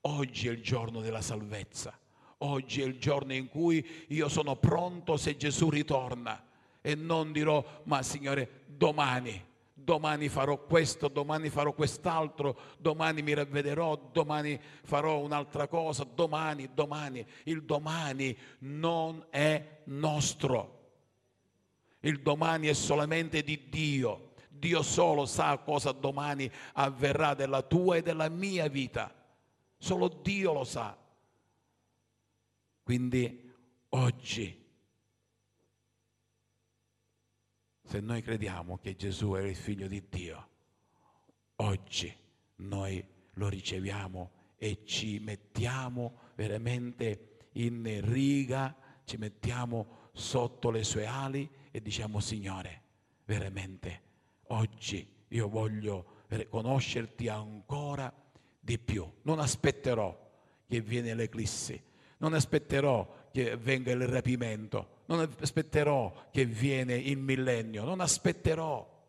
[0.01, 1.97] Oggi è il giorno della salvezza.
[2.43, 6.43] Oggi è il giorno in cui io sono pronto se Gesù ritorna
[6.81, 14.09] e non dirò, ma Signore, domani, domani farò questo, domani farò quest'altro, domani mi ravvederò,
[14.11, 17.25] domani farò un'altra cosa, domani, domani.
[17.43, 20.79] Il domani non è nostro.
[21.99, 24.29] Il domani è solamente di Dio.
[24.49, 29.13] Dio solo sa cosa domani avverrà della tua e della mia vita.
[29.77, 30.97] Solo Dio lo sa.
[32.83, 33.51] Quindi
[33.89, 34.65] oggi,
[37.83, 40.49] se noi crediamo che Gesù è il figlio di Dio,
[41.57, 42.13] oggi
[42.57, 51.49] noi lo riceviamo e ci mettiamo veramente in riga, ci mettiamo sotto le sue ali
[51.71, 52.81] e diciamo Signore,
[53.25, 54.01] veramente
[54.47, 58.13] oggi io voglio conoscerti ancora
[58.59, 59.09] di più.
[59.23, 60.29] Non aspetterò
[60.67, 61.81] che viene l'eclissi,
[62.21, 69.05] non aspetterò che venga il rapimento, non aspetterò che viene il millennio, non aspetterò,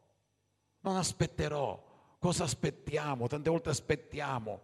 [0.80, 1.90] non aspetterò.
[2.18, 3.26] Cosa aspettiamo?
[3.26, 4.60] Tante volte aspettiamo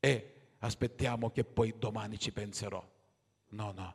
[0.00, 2.82] e aspettiamo che poi domani ci penserò.
[3.48, 3.94] No, no,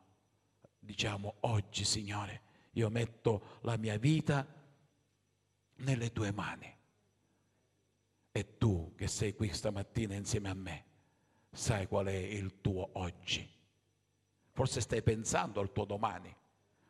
[0.78, 2.42] diciamo oggi Signore,
[2.74, 4.46] io metto la mia vita
[5.78, 6.78] nelle tue mani.
[8.34, 10.86] E tu che sei qui stamattina insieme a me,
[11.52, 13.48] sai qual è il tuo oggi.
[14.52, 16.36] Forse stai pensando al tuo domani.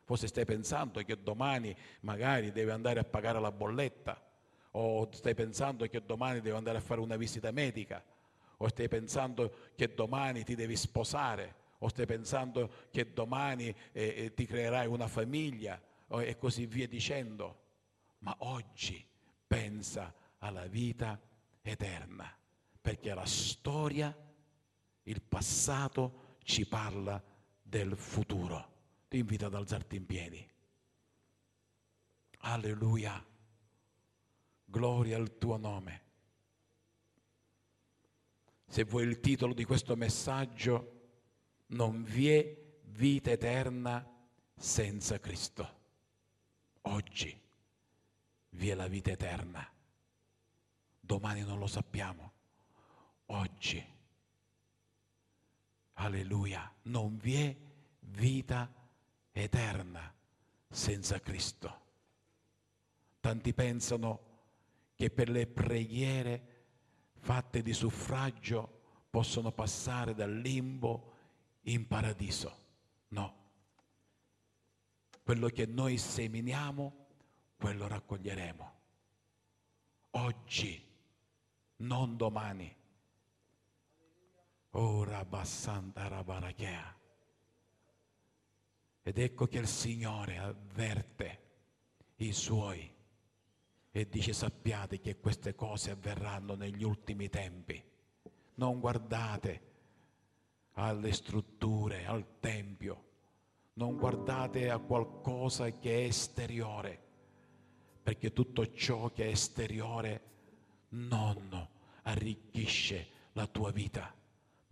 [0.04, 4.20] Forse stai pensando che domani magari devi andare a pagare la bolletta
[4.72, 8.02] o stai pensando che domani devi andare a fare una visita medica
[8.56, 14.34] o stai pensando che domani ti devi sposare o stai pensando che domani eh, eh,
[14.34, 17.60] ti creerai una famiglia e così via dicendo.
[18.18, 19.04] Ma oggi
[19.46, 21.18] pensa alla vita
[21.62, 22.30] eterna
[22.80, 24.14] perché la storia
[25.04, 27.22] il passato ci parla
[27.62, 28.70] del futuro.
[29.08, 30.50] Ti invito ad alzarti in piedi.
[32.38, 33.24] Alleluia.
[34.64, 36.02] Gloria al tuo nome.
[38.72, 41.00] se vuoi il titolo di questo messaggio,
[41.66, 44.02] non vi è vita eterna
[44.56, 45.80] senza Cristo.
[46.80, 47.38] Oggi
[48.48, 49.70] vi è la vita eterna,
[50.98, 52.32] domani non lo sappiamo.
[53.26, 53.84] Oggi,
[56.02, 57.56] alleluia, non vi è
[58.00, 58.72] vita
[59.32, 60.12] eterna
[60.68, 61.80] senza Cristo.
[63.20, 64.30] Tanti pensano
[64.94, 66.64] che per le preghiere
[67.18, 71.12] fatte di suffragio possono passare dal limbo
[71.62, 72.60] in paradiso.
[73.08, 73.40] No.
[75.22, 77.06] Quello che noi seminiamo,
[77.56, 78.72] quello raccoglieremo.
[80.10, 80.84] Oggi,
[81.76, 82.74] non domani.
[84.74, 86.96] Ora Rabassanta Rabarachea.
[89.02, 91.40] Ed ecco che il Signore avverte
[92.16, 92.90] i suoi
[93.90, 97.82] e dice sappiate che queste cose avverranno negli ultimi tempi.
[98.54, 99.70] Non guardate
[100.74, 103.04] alle strutture, al Tempio,
[103.74, 106.98] non guardate a qualcosa che è esteriore,
[108.02, 110.22] perché tutto ciò che è esteriore
[110.90, 111.68] non
[112.04, 114.14] arricchisce la tua vita,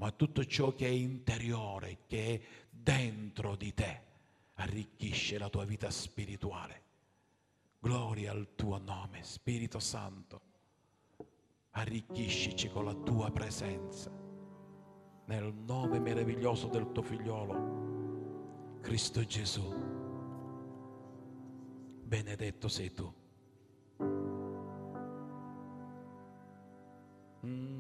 [0.01, 4.03] ma tutto ciò che è interiore, che è dentro di te,
[4.55, 6.83] arricchisce la tua vita spirituale.
[7.79, 10.41] Gloria al tuo nome, Spirito Santo.
[11.73, 14.11] Arricchiscici con la tua presenza.
[15.27, 19.71] Nel nome meraviglioso del tuo figliolo, Cristo Gesù.
[22.05, 23.15] Benedetto sei tu.
[27.45, 27.80] Mm.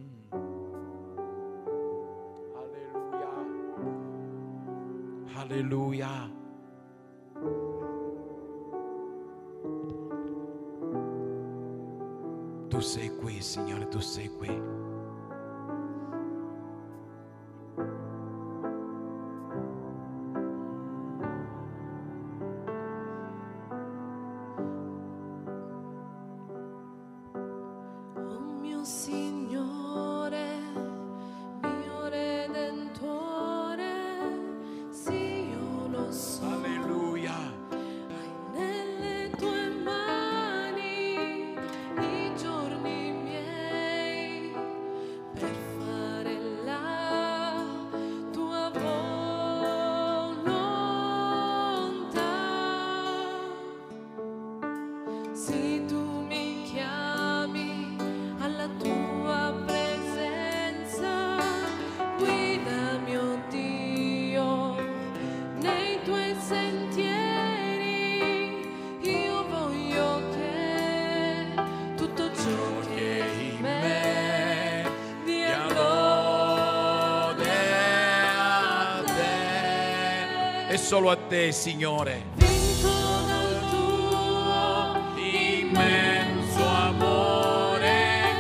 [5.50, 6.30] Alleluia.
[12.68, 14.48] Tu sei qui, Signore, tu sei qui.
[81.00, 82.24] Solo a te, Signore.
[82.34, 82.88] Vinto
[83.26, 88.34] dal tuo immenso amore,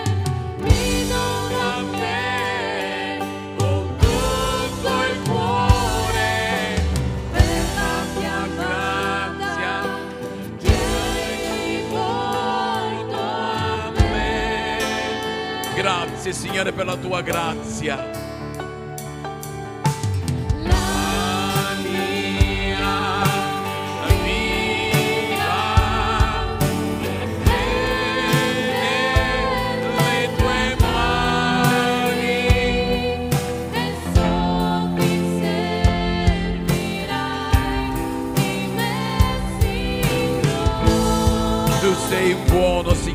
[0.58, 3.18] mi dono a te
[3.56, 6.82] con tutto il cuore
[7.32, 9.72] per la tua grazia
[11.64, 14.78] rivolto a me.
[15.76, 18.29] Grazie, Signore, per la tua grazia.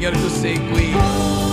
[0.06, 1.45] Signore, tu sei qui.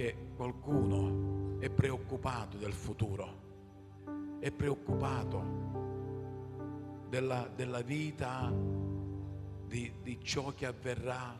[0.00, 5.44] Che qualcuno è preoccupato del futuro, è preoccupato
[7.10, 8.50] della, della vita,
[9.66, 11.38] di, di ciò che avverrà.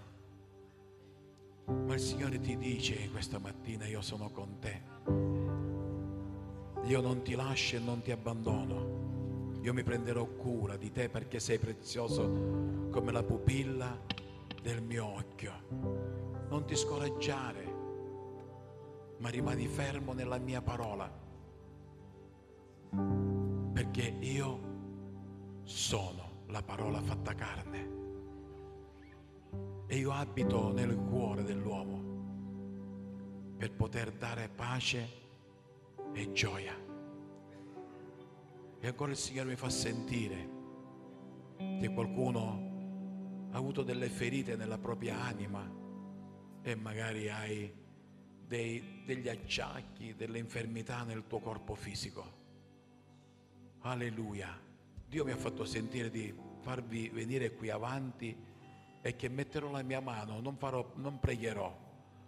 [1.65, 4.83] Ma il Signore ti dice questa mattina, io sono con te.
[6.85, 9.55] Io non ti lascio e non ti abbandono.
[9.63, 13.99] Io mi prenderò cura di te perché sei prezioso come la pupilla
[14.61, 15.53] del mio occhio.
[16.51, 17.70] Non ti scoraggiare,
[19.21, 21.11] ma rimani fermo nella mia parola.
[23.73, 24.69] Perché io
[25.63, 27.99] sono la parola fatta carne.
[29.87, 32.09] E io abito nel cuore dell'uomo
[33.57, 35.09] per poter dare pace
[36.13, 36.75] e gioia.
[38.81, 40.59] E ancora il Signore mi fa sentire
[41.59, 42.69] che qualcuno
[43.51, 45.71] ha avuto delle ferite nella propria anima
[46.63, 47.80] e magari hai
[48.51, 52.39] dei- degli acciacchi, delle infermità nel tuo corpo fisico.
[53.83, 54.61] Alleluia.
[55.07, 58.37] Dio mi ha fatto sentire di farvi venire qui avanti
[59.01, 61.73] e che metterò la mia mano, non, farò, non pregherò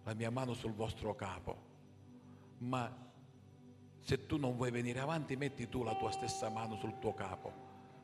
[0.05, 1.57] la mia mano sul vostro capo,
[2.59, 3.11] ma
[3.99, 7.53] se tu non vuoi venire avanti, metti tu la tua stessa mano sul tuo capo.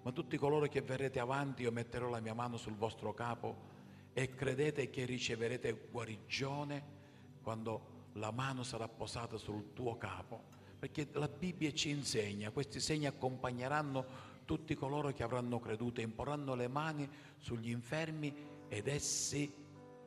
[0.02, 3.76] Ma tutti coloro che verrete avanti, io metterò la mia mano sul vostro capo
[4.12, 6.96] e credete che riceverete guarigione
[7.42, 10.56] quando la mano sarà posata sul tuo capo.
[10.78, 16.68] Perché la Bibbia ci insegna, questi segni accompagneranno tutti coloro che avranno creduto, imporranno le
[16.68, 18.34] mani sugli infermi
[18.68, 19.52] ed essi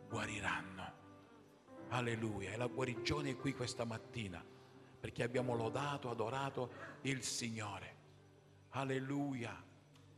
[0.08, 0.99] guariranno.
[1.89, 2.52] Alleluia.
[2.52, 4.43] E la guarigione è qui questa mattina
[5.02, 6.72] perché abbiamo lodato, adorato
[7.02, 7.95] il Signore.
[8.70, 9.70] Alleluia.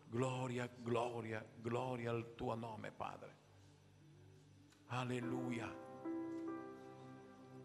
[0.10, 3.36] Gloria, gloria, gloria al tuo nome, Padre.
[4.88, 5.74] Alleluia.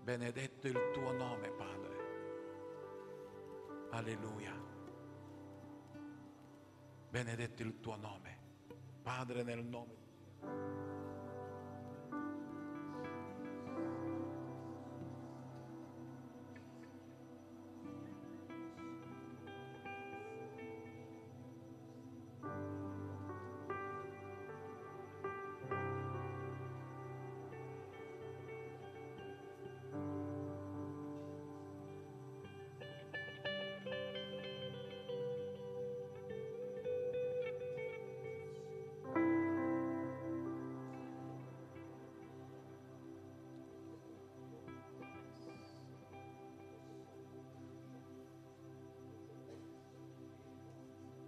[0.08, 1.96] Benedetto il tuo nome, Padre.
[3.90, 4.54] Alleluia.
[7.10, 8.38] Benedetto il tuo nome.
[9.02, 9.98] Padre nel nome
[10.40, 10.87] Credi,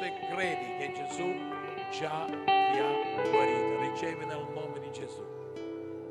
[0.00, 1.34] questo e credi che Gesù
[1.90, 3.80] già ti ha guarito.
[3.80, 5.22] Ricevi nel nome di Gesù.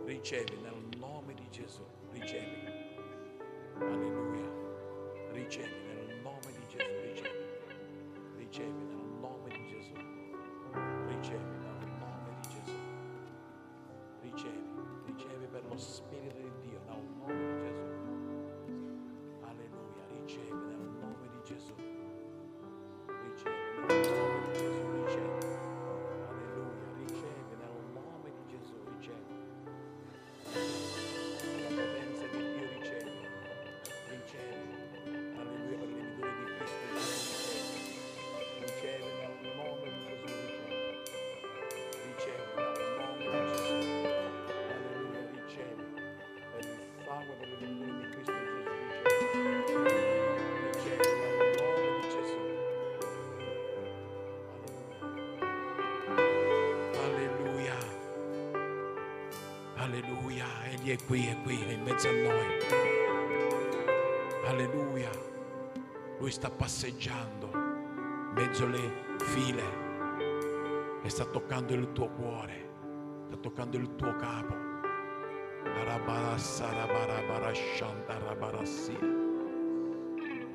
[0.06, 1.84] Ricevi nel nome di Gesù.
[2.12, 2.68] Ricevi.
[3.80, 4.48] Alleluia.
[5.32, 6.92] Ricevi nel nome di Gesù.
[7.02, 7.38] Ricevi.
[8.38, 9.94] Ricevi nel nome di Gesù.
[11.08, 12.78] Ricevi nel nome di Gesù.
[14.22, 14.64] Ricevi.
[15.06, 16.09] Ricevi per lo Spirito.
[59.90, 60.46] Alleluia.
[60.66, 62.60] Egli è qui, è qui, è in mezzo a noi.
[64.46, 65.10] Alleluia.
[66.20, 69.64] Lui sta passeggiando in mezzo alle file
[71.02, 72.70] e sta toccando il tuo cuore,
[73.30, 74.54] sta toccando il tuo capo.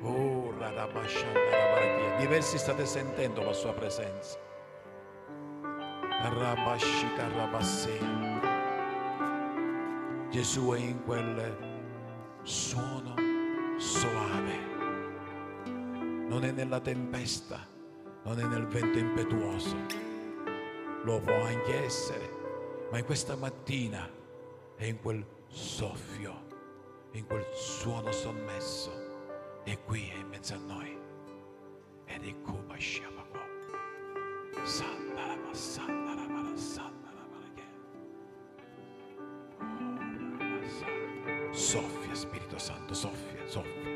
[0.01, 0.53] Oh.
[2.19, 4.39] Diversi state sentendo la sua presenza.
[6.21, 8.34] Rabashikarabasea.
[10.29, 11.73] Gesù è in quel
[12.43, 13.15] suono
[13.77, 14.73] soave.
[16.27, 17.65] Non è nella tempesta,
[18.23, 19.75] non è nel vento impetuoso.
[21.03, 22.29] Lo può anche essere,
[22.91, 24.09] ma in questa mattina
[24.75, 26.33] è in quel soffio,
[27.11, 28.91] in quel suono sommesso.
[29.63, 30.97] È qui, è in mezzo a noi.
[32.05, 33.39] Ed è Cuba Shabako.
[34.63, 36.55] Sandarama, sandarama, sandarama.
[36.57, 36.94] Soffia,
[42.65, 43.91] Santo, soffia, soffia.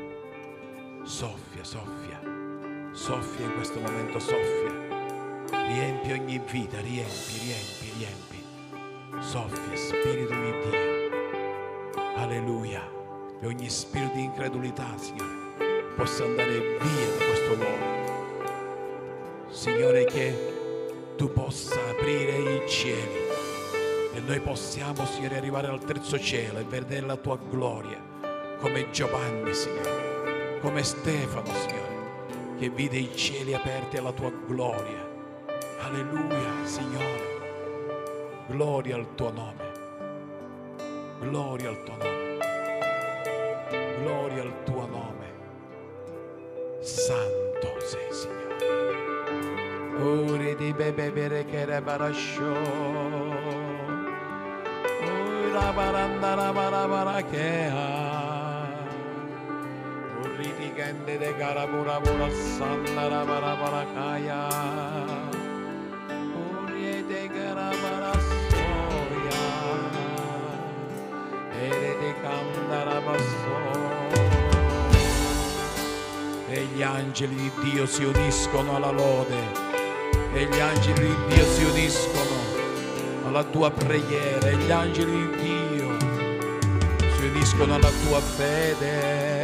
[1.02, 2.20] Soffia, soffia.
[2.92, 4.70] Soffia in questo momento, soffia.
[5.66, 8.44] Riempi ogni vita, riempi, riempi, riempi.
[9.18, 12.00] Soffia, Spirito di Dio.
[12.14, 12.88] Alleluia.
[13.40, 19.48] E ogni spirito di incredulità, Signore, possa andare via da questo luogo.
[19.48, 23.18] Signore, che tu possa aprire i cieli
[24.14, 28.09] e noi possiamo, Signore, arrivare al terzo cielo e vedere la tua gloria,
[28.60, 35.08] come Giovanni, Signore, come Stefano, Signore, che vide i cieli aperti alla tua gloria.
[35.80, 37.38] Alleluia, Signore.
[38.48, 39.72] Gloria al tuo nome.
[41.20, 42.38] Gloria al tuo nome.
[44.02, 45.28] Gloria al tuo nome.
[46.80, 48.48] Santo sei, Signore.
[50.02, 52.44] Uri di bebe bere che re barascio.
[55.48, 58.19] Ura barandara barabara che ha.
[60.80, 64.48] Gende de garabura bura sandara barabara kaya.
[66.40, 68.14] Uri de garabara
[68.48, 69.42] soya.
[71.52, 73.58] Ere de candara basso.
[76.48, 79.40] E gli angeli di Dio si uniscono alla lode.
[80.32, 82.36] E gli angeli di Dio si uniscono
[83.26, 84.48] alla tua preghiera.
[84.48, 85.98] E gli angeli di Dio
[87.18, 89.39] si uniscono alla tua fede.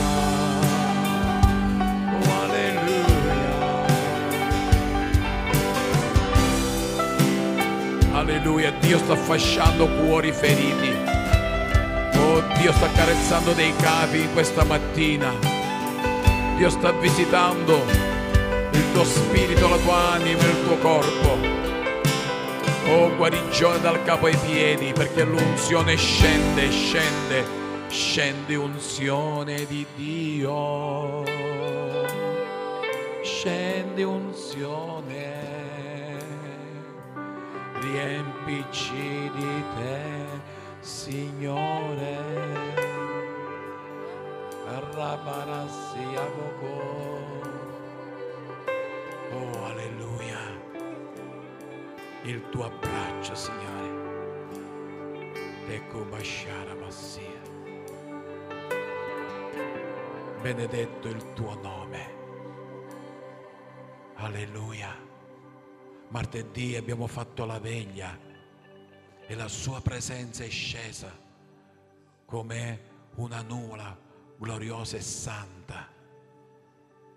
[2.15, 3.55] Oh, alleluia.
[8.13, 11.14] Alleluia, Dio sta fasciando cuori feriti.
[12.65, 15.31] Dio sta carezzando dei capi questa mattina.
[16.57, 17.79] Dio sta visitando
[18.71, 21.37] il tuo spirito, la tua anima il tuo corpo.
[22.87, 27.45] Oh, guarigione dal capo ai piedi, perché l'unzione scende, scende,
[27.87, 31.23] scende unzione di Dio.
[33.21, 35.33] Scende unzione
[37.79, 40.54] riempici di te,
[40.85, 42.15] Signore,
[44.93, 46.15] Rabarassi
[49.31, 50.37] Oh, alleluia.
[52.25, 53.93] Il tuo abbraccio, Signore.
[55.69, 57.41] Ecco Bashara Massia.
[60.39, 62.13] Benedetto il tuo nome.
[64.17, 64.95] Alleluia.
[66.09, 68.33] Martedì abbiamo fatto la veglia
[69.27, 71.11] e la sua presenza è scesa
[72.25, 73.97] come una nuvola
[74.37, 75.87] gloriosa e santa.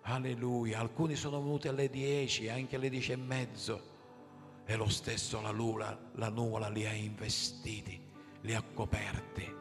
[0.03, 0.81] Alleluia.
[0.81, 3.97] Alcuni sono venuti alle 10, anche alle 10 e mezzo
[4.65, 8.01] e lo stesso la nuvola, la nuvola li ha investiti,
[8.43, 9.57] li ha coperti.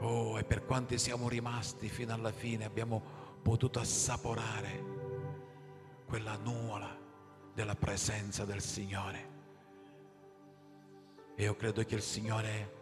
[0.00, 3.02] Oh, e per quanti siamo rimasti fino alla fine abbiamo
[3.42, 4.84] potuto assaporare
[6.06, 6.98] quella nuvola
[7.54, 9.31] della presenza del Signore.
[11.34, 12.80] E io credo che il Signore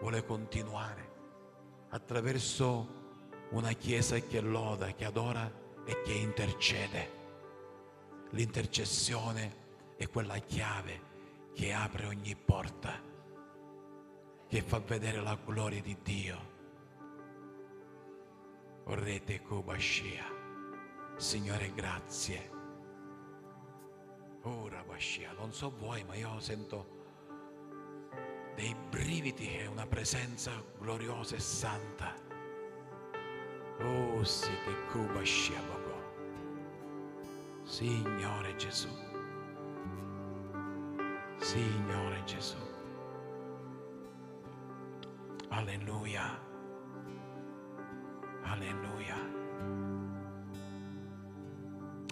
[0.00, 1.16] vuole continuare
[1.90, 2.96] attraverso
[3.50, 5.50] una Chiesa che loda, che adora
[5.84, 7.16] e che intercede.
[8.30, 11.06] L'intercessione è quella chiave
[11.54, 12.92] che apre ogni porta,
[14.46, 16.56] che fa vedere la gloria di Dio.
[18.84, 20.24] Orrete Kubashia.
[21.16, 22.50] Signore, grazie.
[24.42, 26.97] Ora Bashia, non so voi, ma io sento
[28.58, 30.50] dei brividi e una presenza
[30.80, 32.12] gloriosa e santa.
[33.78, 35.96] Oh sì che Cuba Shabako.
[37.62, 38.88] Signore Gesù.
[41.36, 42.56] Signore Gesù.
[45.50, 46.36] Alleluia.
[48.42, 49.16] Alleluia.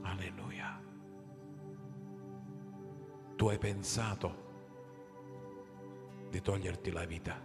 [0.03, 0.81] Alleluia.
[3.35, 4.46] Tu hai pensato
[6.31, 7.41] di toglierti la vita.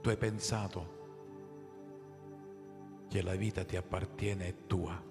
[0.00, 0.94] Tu hai pensato
[3.08, 5.02] che la vita ti appartiene e tua,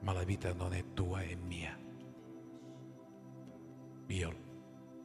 [0.00, 1.78] ma la vita non è tua, è mia.
[4.06, 4.34] Io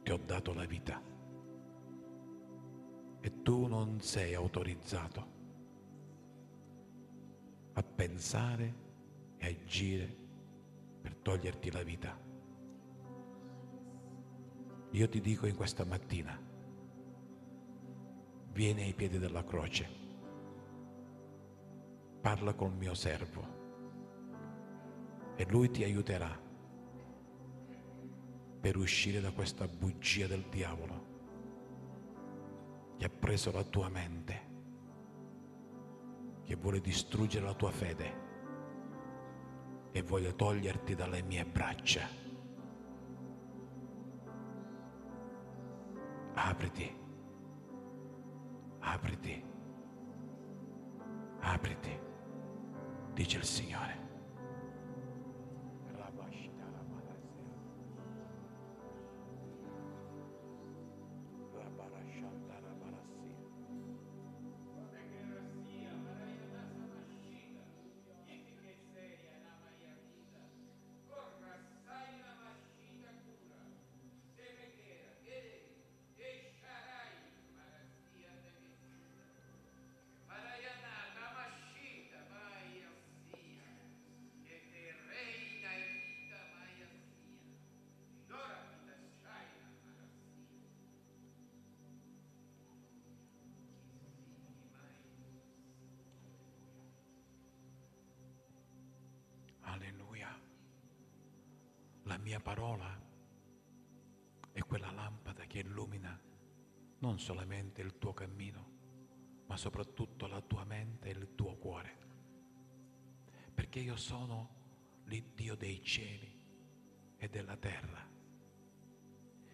[0.02, 1.00] ti ho dato la vita
[3.20, 5.26] e tu non sei autorizzato
[7.72, 8.74] a pensare
[9.36, 10.16] e agire
[11.06, 12.18] per toglierti la vita.
[14.90, 16.36] Io ti dico in questa mattina,
[18.50, 19.88] vieni ai piedi della croce,
[22.20, 23.54] parla col mio servo
[25.36, 26.36] e lui ti aiuterà
[28.60, 31.14] per uscire da questa bugia del diavolo
[32.96, 34.40] che ha preso la tua mente,
[36.42, 38.25] che vuole distruggere la tua fede
[39.96, 42.06] e voglio toglierti dalle mie braccia.
[46.34, 46.94] Apriti,
[48.80, 49.42] apriti,
[51.40, 51.98] apriti,
[53.14, 54.05] dice il Signore.
[102.26, 103.00] Mia parola
[104.50, 106.20] è quella lampada che illumina
[106.98, 108.70] non solamente il tuo cammino,
[109.46, 111.98] ma soprattutto la tua mente e il tuo cuore.
[113.54, 116.36] Perché io sono l'Iddio dei cieli
[117.16, 118.04] e della terra.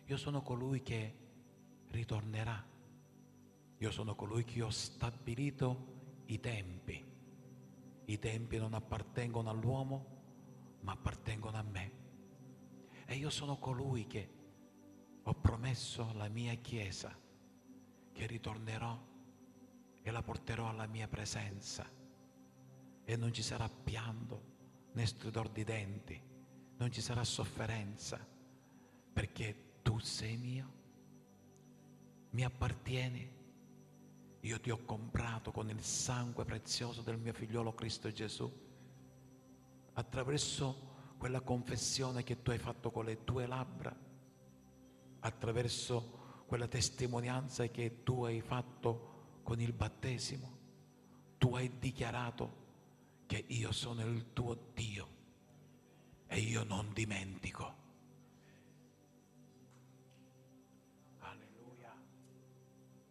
[0.06, 1.14] Io sono colui che
[1.88, 2.66] ritornerà.
[3.76, 7.04] Io sono colui che ho stabilito i tempi.
[8.06, 12.01] I tempi non appartengono all'uomo, ma appartengono a me.
[13.06, 14.30] E io sono colui che
[15.22, 17.16] ho promesso alla mia Chiesa
[18.12, 19.10] che ritornerò
[20.02, 21.88] e la porterò alla mia presenza.
[23.04, 24.50] E non ci sarà pianto
[24.92, 26.20] né stridor di denti,
[26.76, 28.18] non ci sarà sofferenza,
[29.12, 30.72] perché tu sei mio,
[32.30, 33.40] mi appartieni,
[34.40, 38.50] io ti ho comprato con il sangue prezioso del mio figliolo Cristo Gesù,
[39.94, 40.90] attraverso
[41.22, 43.96] quella confessione che tu hai fatto con le tue labbra,
[45.20, 50.58] attraverso quella testimonianza che tu hai fatto con il battesimo.
[51.38, 52.56] Tu hai dichiarato
[53.26, 55.08] che io sono il tuo Dio
[56.26, 57.74] e io non dimentico.
[61.20, 61.94] Alleluia.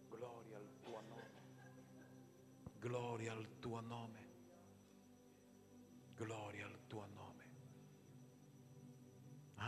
[0.10, 1.32] Gloria al tuo nome.
[2.78, 4.11] Gloria al tuo nome.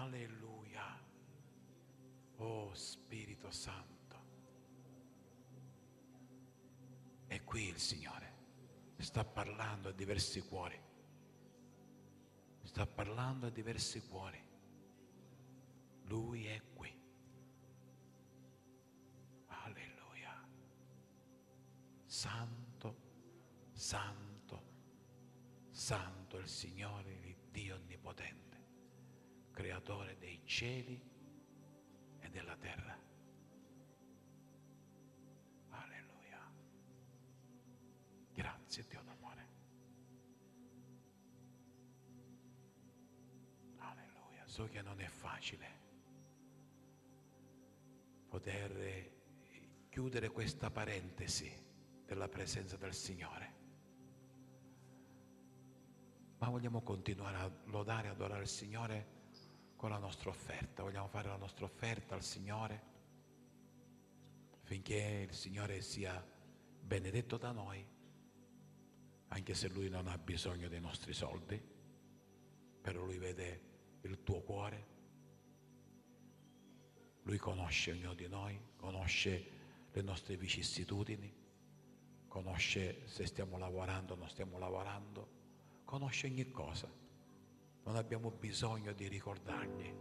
[0.04, 1.01] Alleluia.
[2.38, 3.91] Oh Spirito Santo.
[7.28, 8.32] E qui il Signore
[8.97, 10.78] sta parlando a diversi cuori.
[12.64, 14.41] Sta parlando a diversi cuori.
[16.04, 16.93] Lui è qui.
[19.47, 20.45] Alleluia.
[22.06, 22.95] Santo,
[23.72, 24.64] santo,
[25.72, 28.62] santo il Signore, il Dio Onnipotente,
[29.54, 30.99] creatore dei cieli
[32.20, 32.97] e della terra.
[35.70, 36.51] Alleluia.
[38.34, 39.47] Grazie Dio d'amore.
[43.78, 44.45] Alleluia.
[44.47, 45.82] So che non è facile
[48.28, 49.12] poter eh,
[49.89, 51.51] chiudere questa parentesi
[52.04, 53.62] della presenza del Signore.
[56.39, 59.22] Ma vogliamo continuare a lodare adorare il Signore
[59.84, 60.82] con la nostra offerta.
[60.82, 62.82] Vogliamo fare la nostra offerta al Signore
[64.62, 66.26] finché il Signore sia
[66.80, 67.86] benedetto da noi,
[69.28, 71.62] anche se Lui non ha bisogno dei nostri soldi,
[72.80, 74.88] però Lui vede il tuo cuore,
[77.24, 79.50] Lui conosce ognuno di noi, conosce
[79.92, 81.30] le nostre vicissitudini,
[82.30, 85.28] conosce se stiamo lavorando o non stiamo lavorando,
[85.84, 87.03] conosce ogni cosa.
[87.84, 89.94] Non abbiamo bisogno di ricordargli,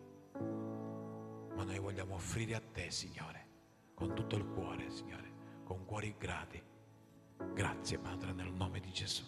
[1.55, 3.47] ma noi vogliamo offrire a te, Signore,
[3.95, 5.31] con tutto il cuore, Signore,
[5.65, 6.63] con cuori grati.
[7.53, 9.25] Grazie, Padre, nel nome di Gesù.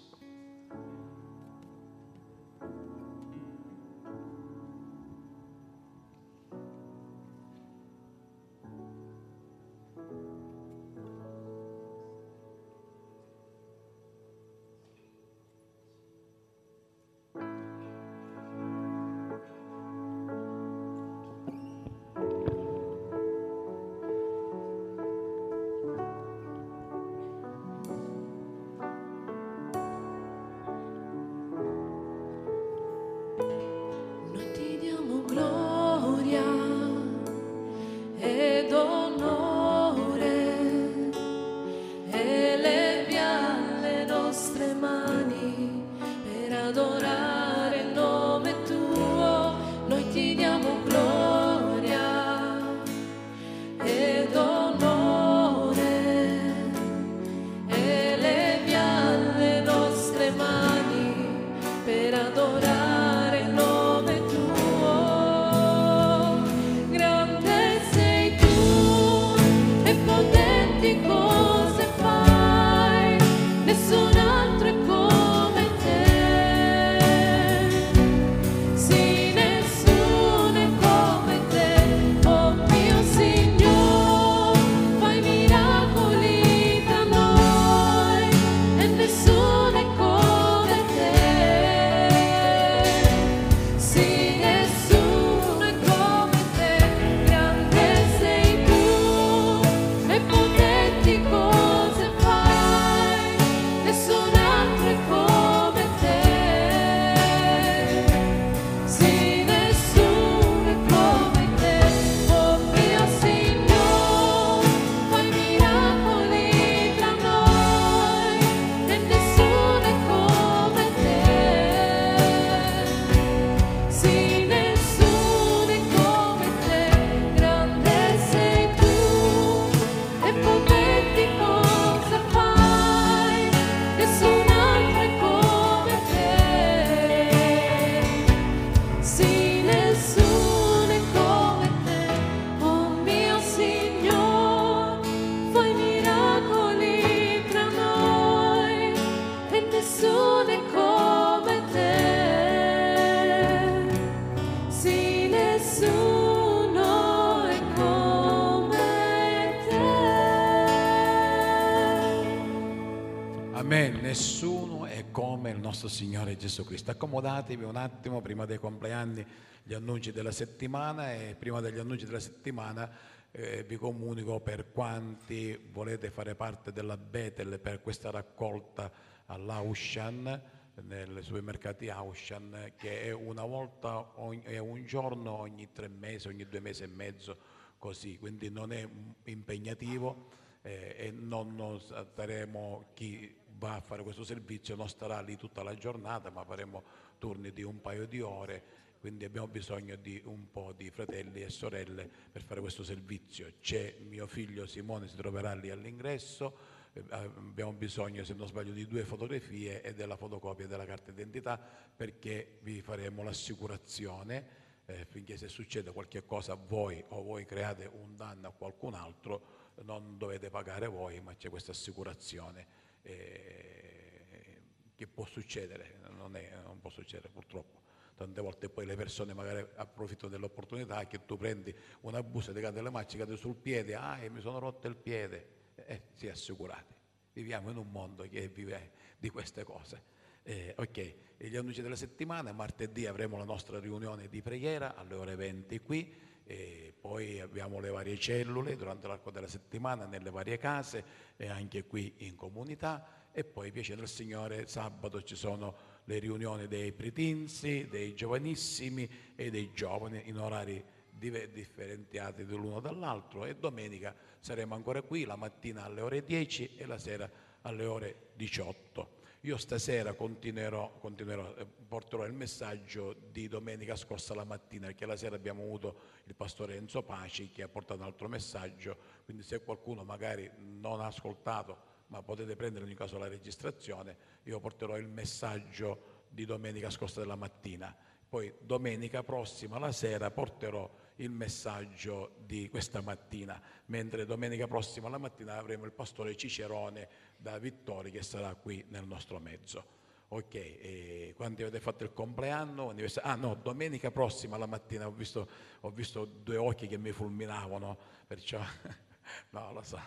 [165.85, 166.91] Nostro Signore Gesù Cristo.
[166.91, 169.25] Accomodatevi un attimo prima dei compleanni,
[169.63, 172.91] gli annunci della settimana e prima degli annunci della settimana
[173.31, 178.91] eh, vi comunico per quanti volete fare parte della Betel per questa raccolta
[179.27, 180.43] all'Aushan,
[180.83, 186.47] nei supermercati Aushan, che è una volta, ogni, è un giorno ogni tre mesi, ogni
[186.47, 187.37] due mesi e mezzo,
[187.79, 188.89] così, quindi non è
[189.25, 190.31] impegnativo
[190.63, 195.75] eh, e non, staremo chi va a fare questo servizio non starà lì tutta la
[195.75, 196.85] giornata, ma faremo
[197.17, 198.63] turni di un paio di ore,
[199.01, 203.55] quindi abbiamo bisogno di un po' di fratelli e sorelle per fare questo servizio.
[203.61, 206.55] C'è mio figlio Simone, si troverà lì all'ingresso,
[206.93, 211.59] eh, abbiamo bisogno, se non sbaglio, di due fotografie e della fotocopia della carta d'identità
[211.59, 214.63] perché vi faremo l'assicurazione.
[214.87, 219.73] Eh, finché se succede qualche cosa voi o voi create un danno a qualcun altro,
[219.85, 224.63] non dovete pagare voi, ma c'è questa assicurazione eh,
[224.95, 227.83] che può succedere, non, è, non può succedere purtroppo.
[228.17, 232.81] Tante volte poi le persone magari approfittano dell'opportunità che tu prendi una busta, ti cade
[232.81, 236.95] le macchie, cade sul piede, ah, mi sono rotto il piede, eh, si è assicurati.
[237.33, 240.13] Viviamo in un mondo che vive di queste cose.
[240.43, 245.35] Eh, ok, gli annunci della settimana, martedì avremo la nostra riunione di preghiera alle ore
[245.35, 246.15] 20 qui,
[246.47, 251.05] e poi abbiamo le varie cellule durante l'arco della settimana nelle varie case
[251.37, 256.69] e anche qui in comunità e poi piacere del Signore sabato ci sono le riunioni
[256.69, 260.85] dei pretinsi, dei giovanissimi e dei giovani in orari
[261.17, 266.99] differenziati l'uno dall'altro e domenica saremo ancora qui la mattina alle ore 10 e la
[266.99, 267.31] sera
[267.63, 269.23] alle ore 18.
[269.45, 275.17] Io stasera continuerò, continuerò, eh, porterò il messaggio di domenica scorsa la mattina, perché la
[275.17, 279.63] sera abbiamo avuto il pastore Enzo Paci che ha portato un altro messaggio, quindi se
[279.63, 281.77] qualcuno magari non ha ascoltato,
[282.07, 287.21] ma potete prendere in ogni caso la registrazione, io porterò il messaggio di domenica scorsa
[287.21, 287.95] della mattina.
[288.27, 295.19] Poi domenica prossima la sera porterò il messaggio di questa mattina, mentre domenica prossima la
[295.19, 300.03] mattina avremo il pastore Cicerone da Vittori che sarà qui nel nostro mezzo.
[300.29, 302.93] Ok, e quando avete fatto il compleanno?
[303.23, 305.49] Ah no, domenica prossima la mattina ho visto,
[305.81, 307.97] ho visto due occhi che mi fulminavano,
[308.27, 308.61] perciò
[309.51, 310.01] no, lo so,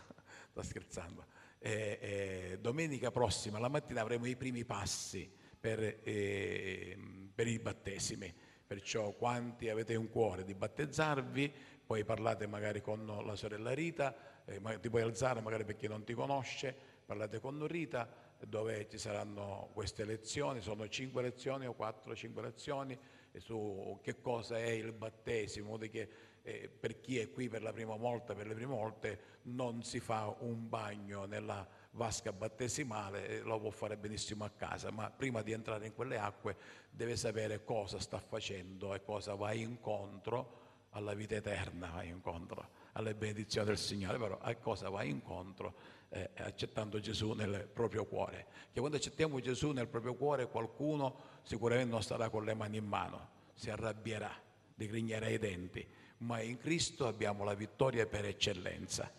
[0.49, 1.26] sto scherzando.
[1.60, 6.97] E, e, domenica prossima la mattina avremo i primi passi per, eh,
[7.34, 8.34] per i battesimi
[8.68, 11.53] Perciò quanti avete un cuore di battezzarvi,
[11.86, 14.13] poi parlate magari con la sorella Rita,
[14.43, 18.97] eh, ti puoi alzare magari per chi non ti conosce, parlate con Rita dove ci
[18.97, 22.97] saranno queste lezioni, sono cinque lezioni o quattro, cinque lezioni
[23.38, 26.09] su che cosa è il battesimo, che
[26.41, 30.01] eh, per chi è qui per la prima volta, per le prime volte non si
[30.01, 31.68] fa un bagno nella
[31.98, 36.56] vasca battesimale, lo può fare benissimo a casa, ma prima di entrare in quelle acque
[36.91, 43.16] deve sapere cosa sta facendo e cosa va incontro alla vita eterna, va incontro alle
[43.16, 45.74] benedizioni del Signore, però a cosa va incontro
[46.10, 48.45] eh, accettando Gesù nel proprio cuore.
[48.72, 52.86] Che quando accettiamo Gesù nel proprio cuore qualcuno sicuramente non starà con le mani in
[52.86, 54.32] mano, si arrabbierà,
[54.74, 55.86] digrignerà i denti,
[56.20, 59.12] ma in Cristo abbiamo la vittoria per eccellenza.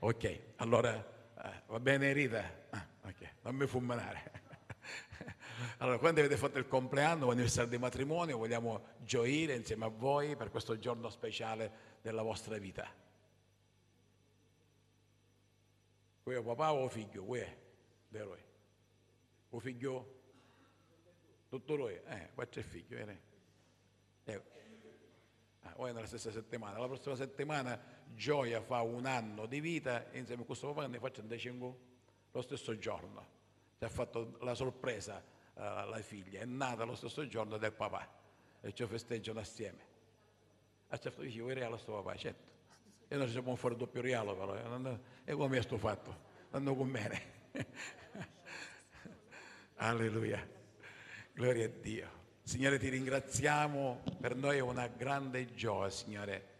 [0.00, 1.12] Ok, allora
[1.44, 2.66] eh, va bene Rita?
[2.70, 4.42] Ah, ok, non mi fulminare.
[5.78, 10.50] allora, quando avete fatto il compleanno, l'anniversario di matrimonio, vogliamo gioire insieme a voi per
[10.50, 12.90] questo giorno speciale della vostra vita.
[16.22, 17.24] È papà o figlio?
[17.24, 17.56] Qui è?
[18.08, 18.36] Vero?
[19.50, 20.22] O figlio?
[21.50, 21.92] Tutto lui?
[21.92, 23.20] Eh, qua c'è il figlio, viene.
[24.24, 24.42] Eh.
[25.60, 26.78] Ah, è nella stessa settimana.
[26.78, 27.78] La prossima settimana
[28.14, 31.74] Gioia fa un anno di vita insieme a questo papà ne fa 35
[32.30, 33.26] lo stesso giorno.
[33.78, 35.22] Si è fatto la sorpresa
[35.54, 38.08] uh, alla figlia, è nata lo stesso giorno del papà
[38.60, 39.92] e ci festeggiano assieme.
[40.88, 42.16] A certo dice, vuoi regalo a sto papà?
[42.16, 42.52] Certo.
[43.08, 46.32] E noi ci siamo fuori doppio regalo però, e come è sto fatto?
[46.50, 47.22] Andando con me.
[49.76, 50.48] Alleluia.
[51.32, 52.22] Gloria a Dio.
[52.42, 56.53] Signore ti ringraziamo, per noi è una grande gioia, Signore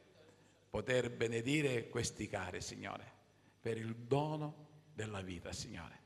[0.74, 3.08] poter benedire questi cari, Signore,
[3.60, 5.96] per il dono della vita, Signore,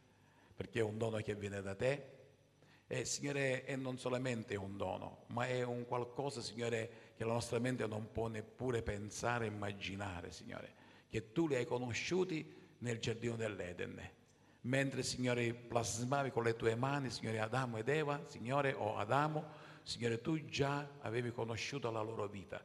[0.54, 2.04] perché è un dono che viene da te.
[2.86, 7.58] E, Signore, è non solamente un dono, ma è un qualcosa, Signore, che la nostra
[7.58, 10.74] mente non può neppure pensare, immaginare, Signore,
[11.08, 13.98] che tu li hai conosciuti nel giardino dell'Eden.
[14.60, 19.46] Mentre, Signore, plasmavi con le tue mani, Signore, Adamo ed Eva, Signore, o Adamo,
[19.82, 22.62] Signore, tu già avevi conosciuto la loro vita,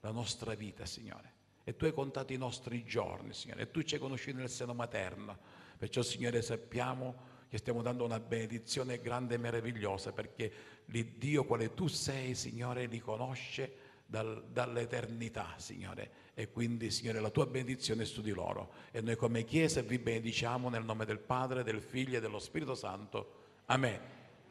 [0.00, 1.36] la nostra vita, Signore
[1.68, 4.72] e tu hai contato i nostri giorni, Signore, e tu ci hai conosciuti nel seno
[4.72, 5.36] materno.
[5.76, 10.50] Perciò, Signore, sappiamo che stiamo dando una benedizione grande e meravigliosa perché
[10.86, 16.10] l'Iddio quale tu sei, Signore, li conosce dal- dall'eternità, Signore.
[16.32, 18.72] E quindi, Signore, la tua benedizione è su di loro.
[18.90, 22.74] E noi come Chiesa vi benediciamo nel nome del Padre, del Figlio e dello Spirito
[22.74, 23.42] Santo.
[23.66, 24.00] Amen.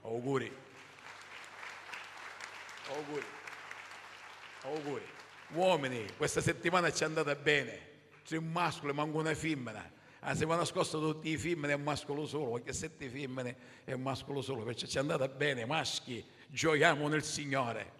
[0.03, 0.51] Auguri.
[2.89, 3.25] Auguri.
[4.61, 5.16] Auguri.
[5.53, 7.85] Uomini, questa settimana ci è andata bene.
[8.25, 9.91] C'è un maschio, manca una femmina.
[10.19, 14.01] La settimana scorsa tutti i femmine è un mascolo solo, perché sette femmine è un
[14.01, 17.91] mascolo solo, perciò ci è andata bene, maschi, gioiamo nel Signore.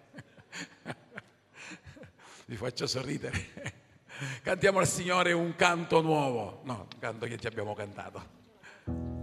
[2.46, 3.76] Vi faccio sorridere.
[4.42, 6.62] Cantiamo al Signore un canto nuovo.
[6.64, 9.17] No, un canto che ci abbiamo cantato.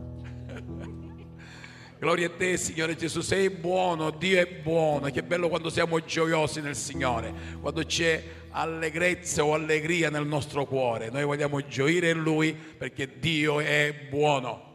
[2.05, 5.11] Gloria a te, Signore Gesù, sei buono, Dio è buono.
[5.11, 7.33] Che bello quando siamo gioiosi nel Signore,
[7.63, 11.09] quando c'è allegrezza o allegria nel nostro cuore.
[11.09, 14.74] Noi vogliamo gioire in Lui perché Dio è buono.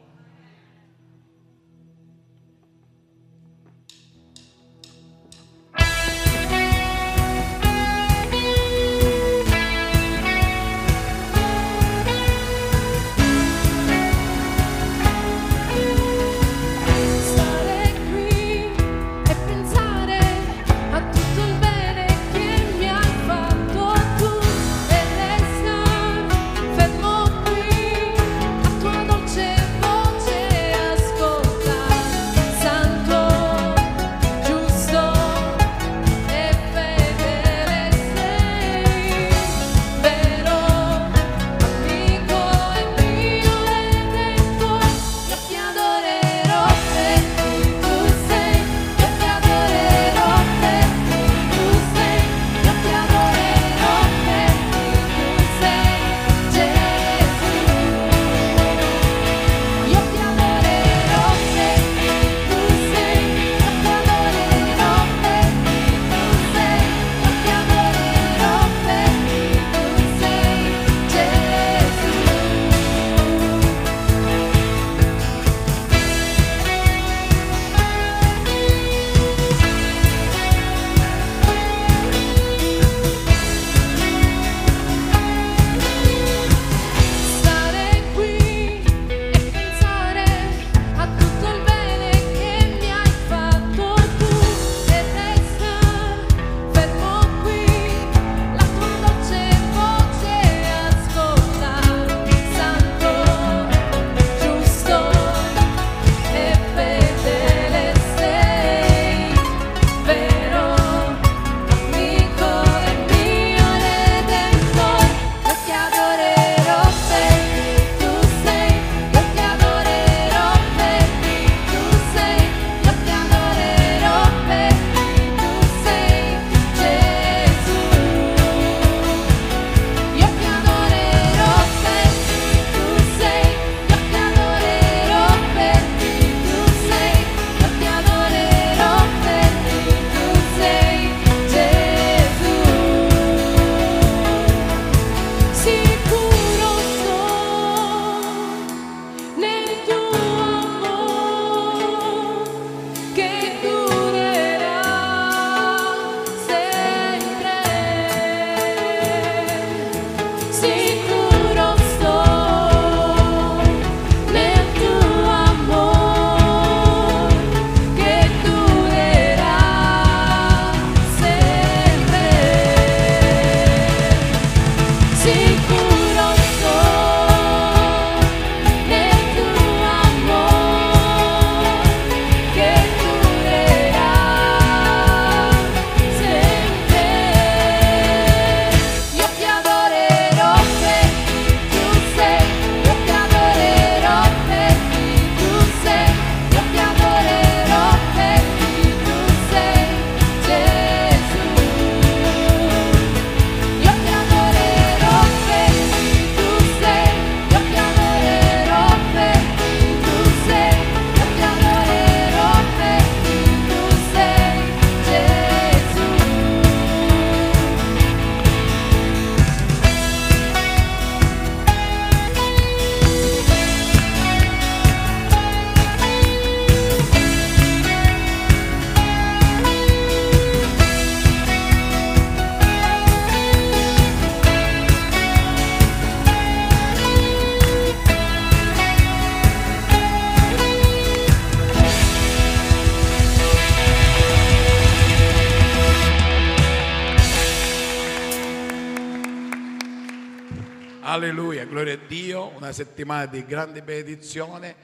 [252.80, 254.76] Settimana di grande benedizione.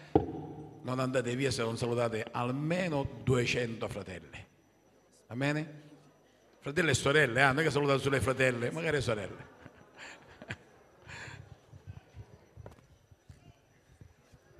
[0.82, 4.46] Non andate via se non salutate almeno 200 fratelli.
[5.28, 5.84] Amen?
[6.60, 9.55] Fratelli e sorelle, ah, non è che salutate solo le fratelle, magari sorelle.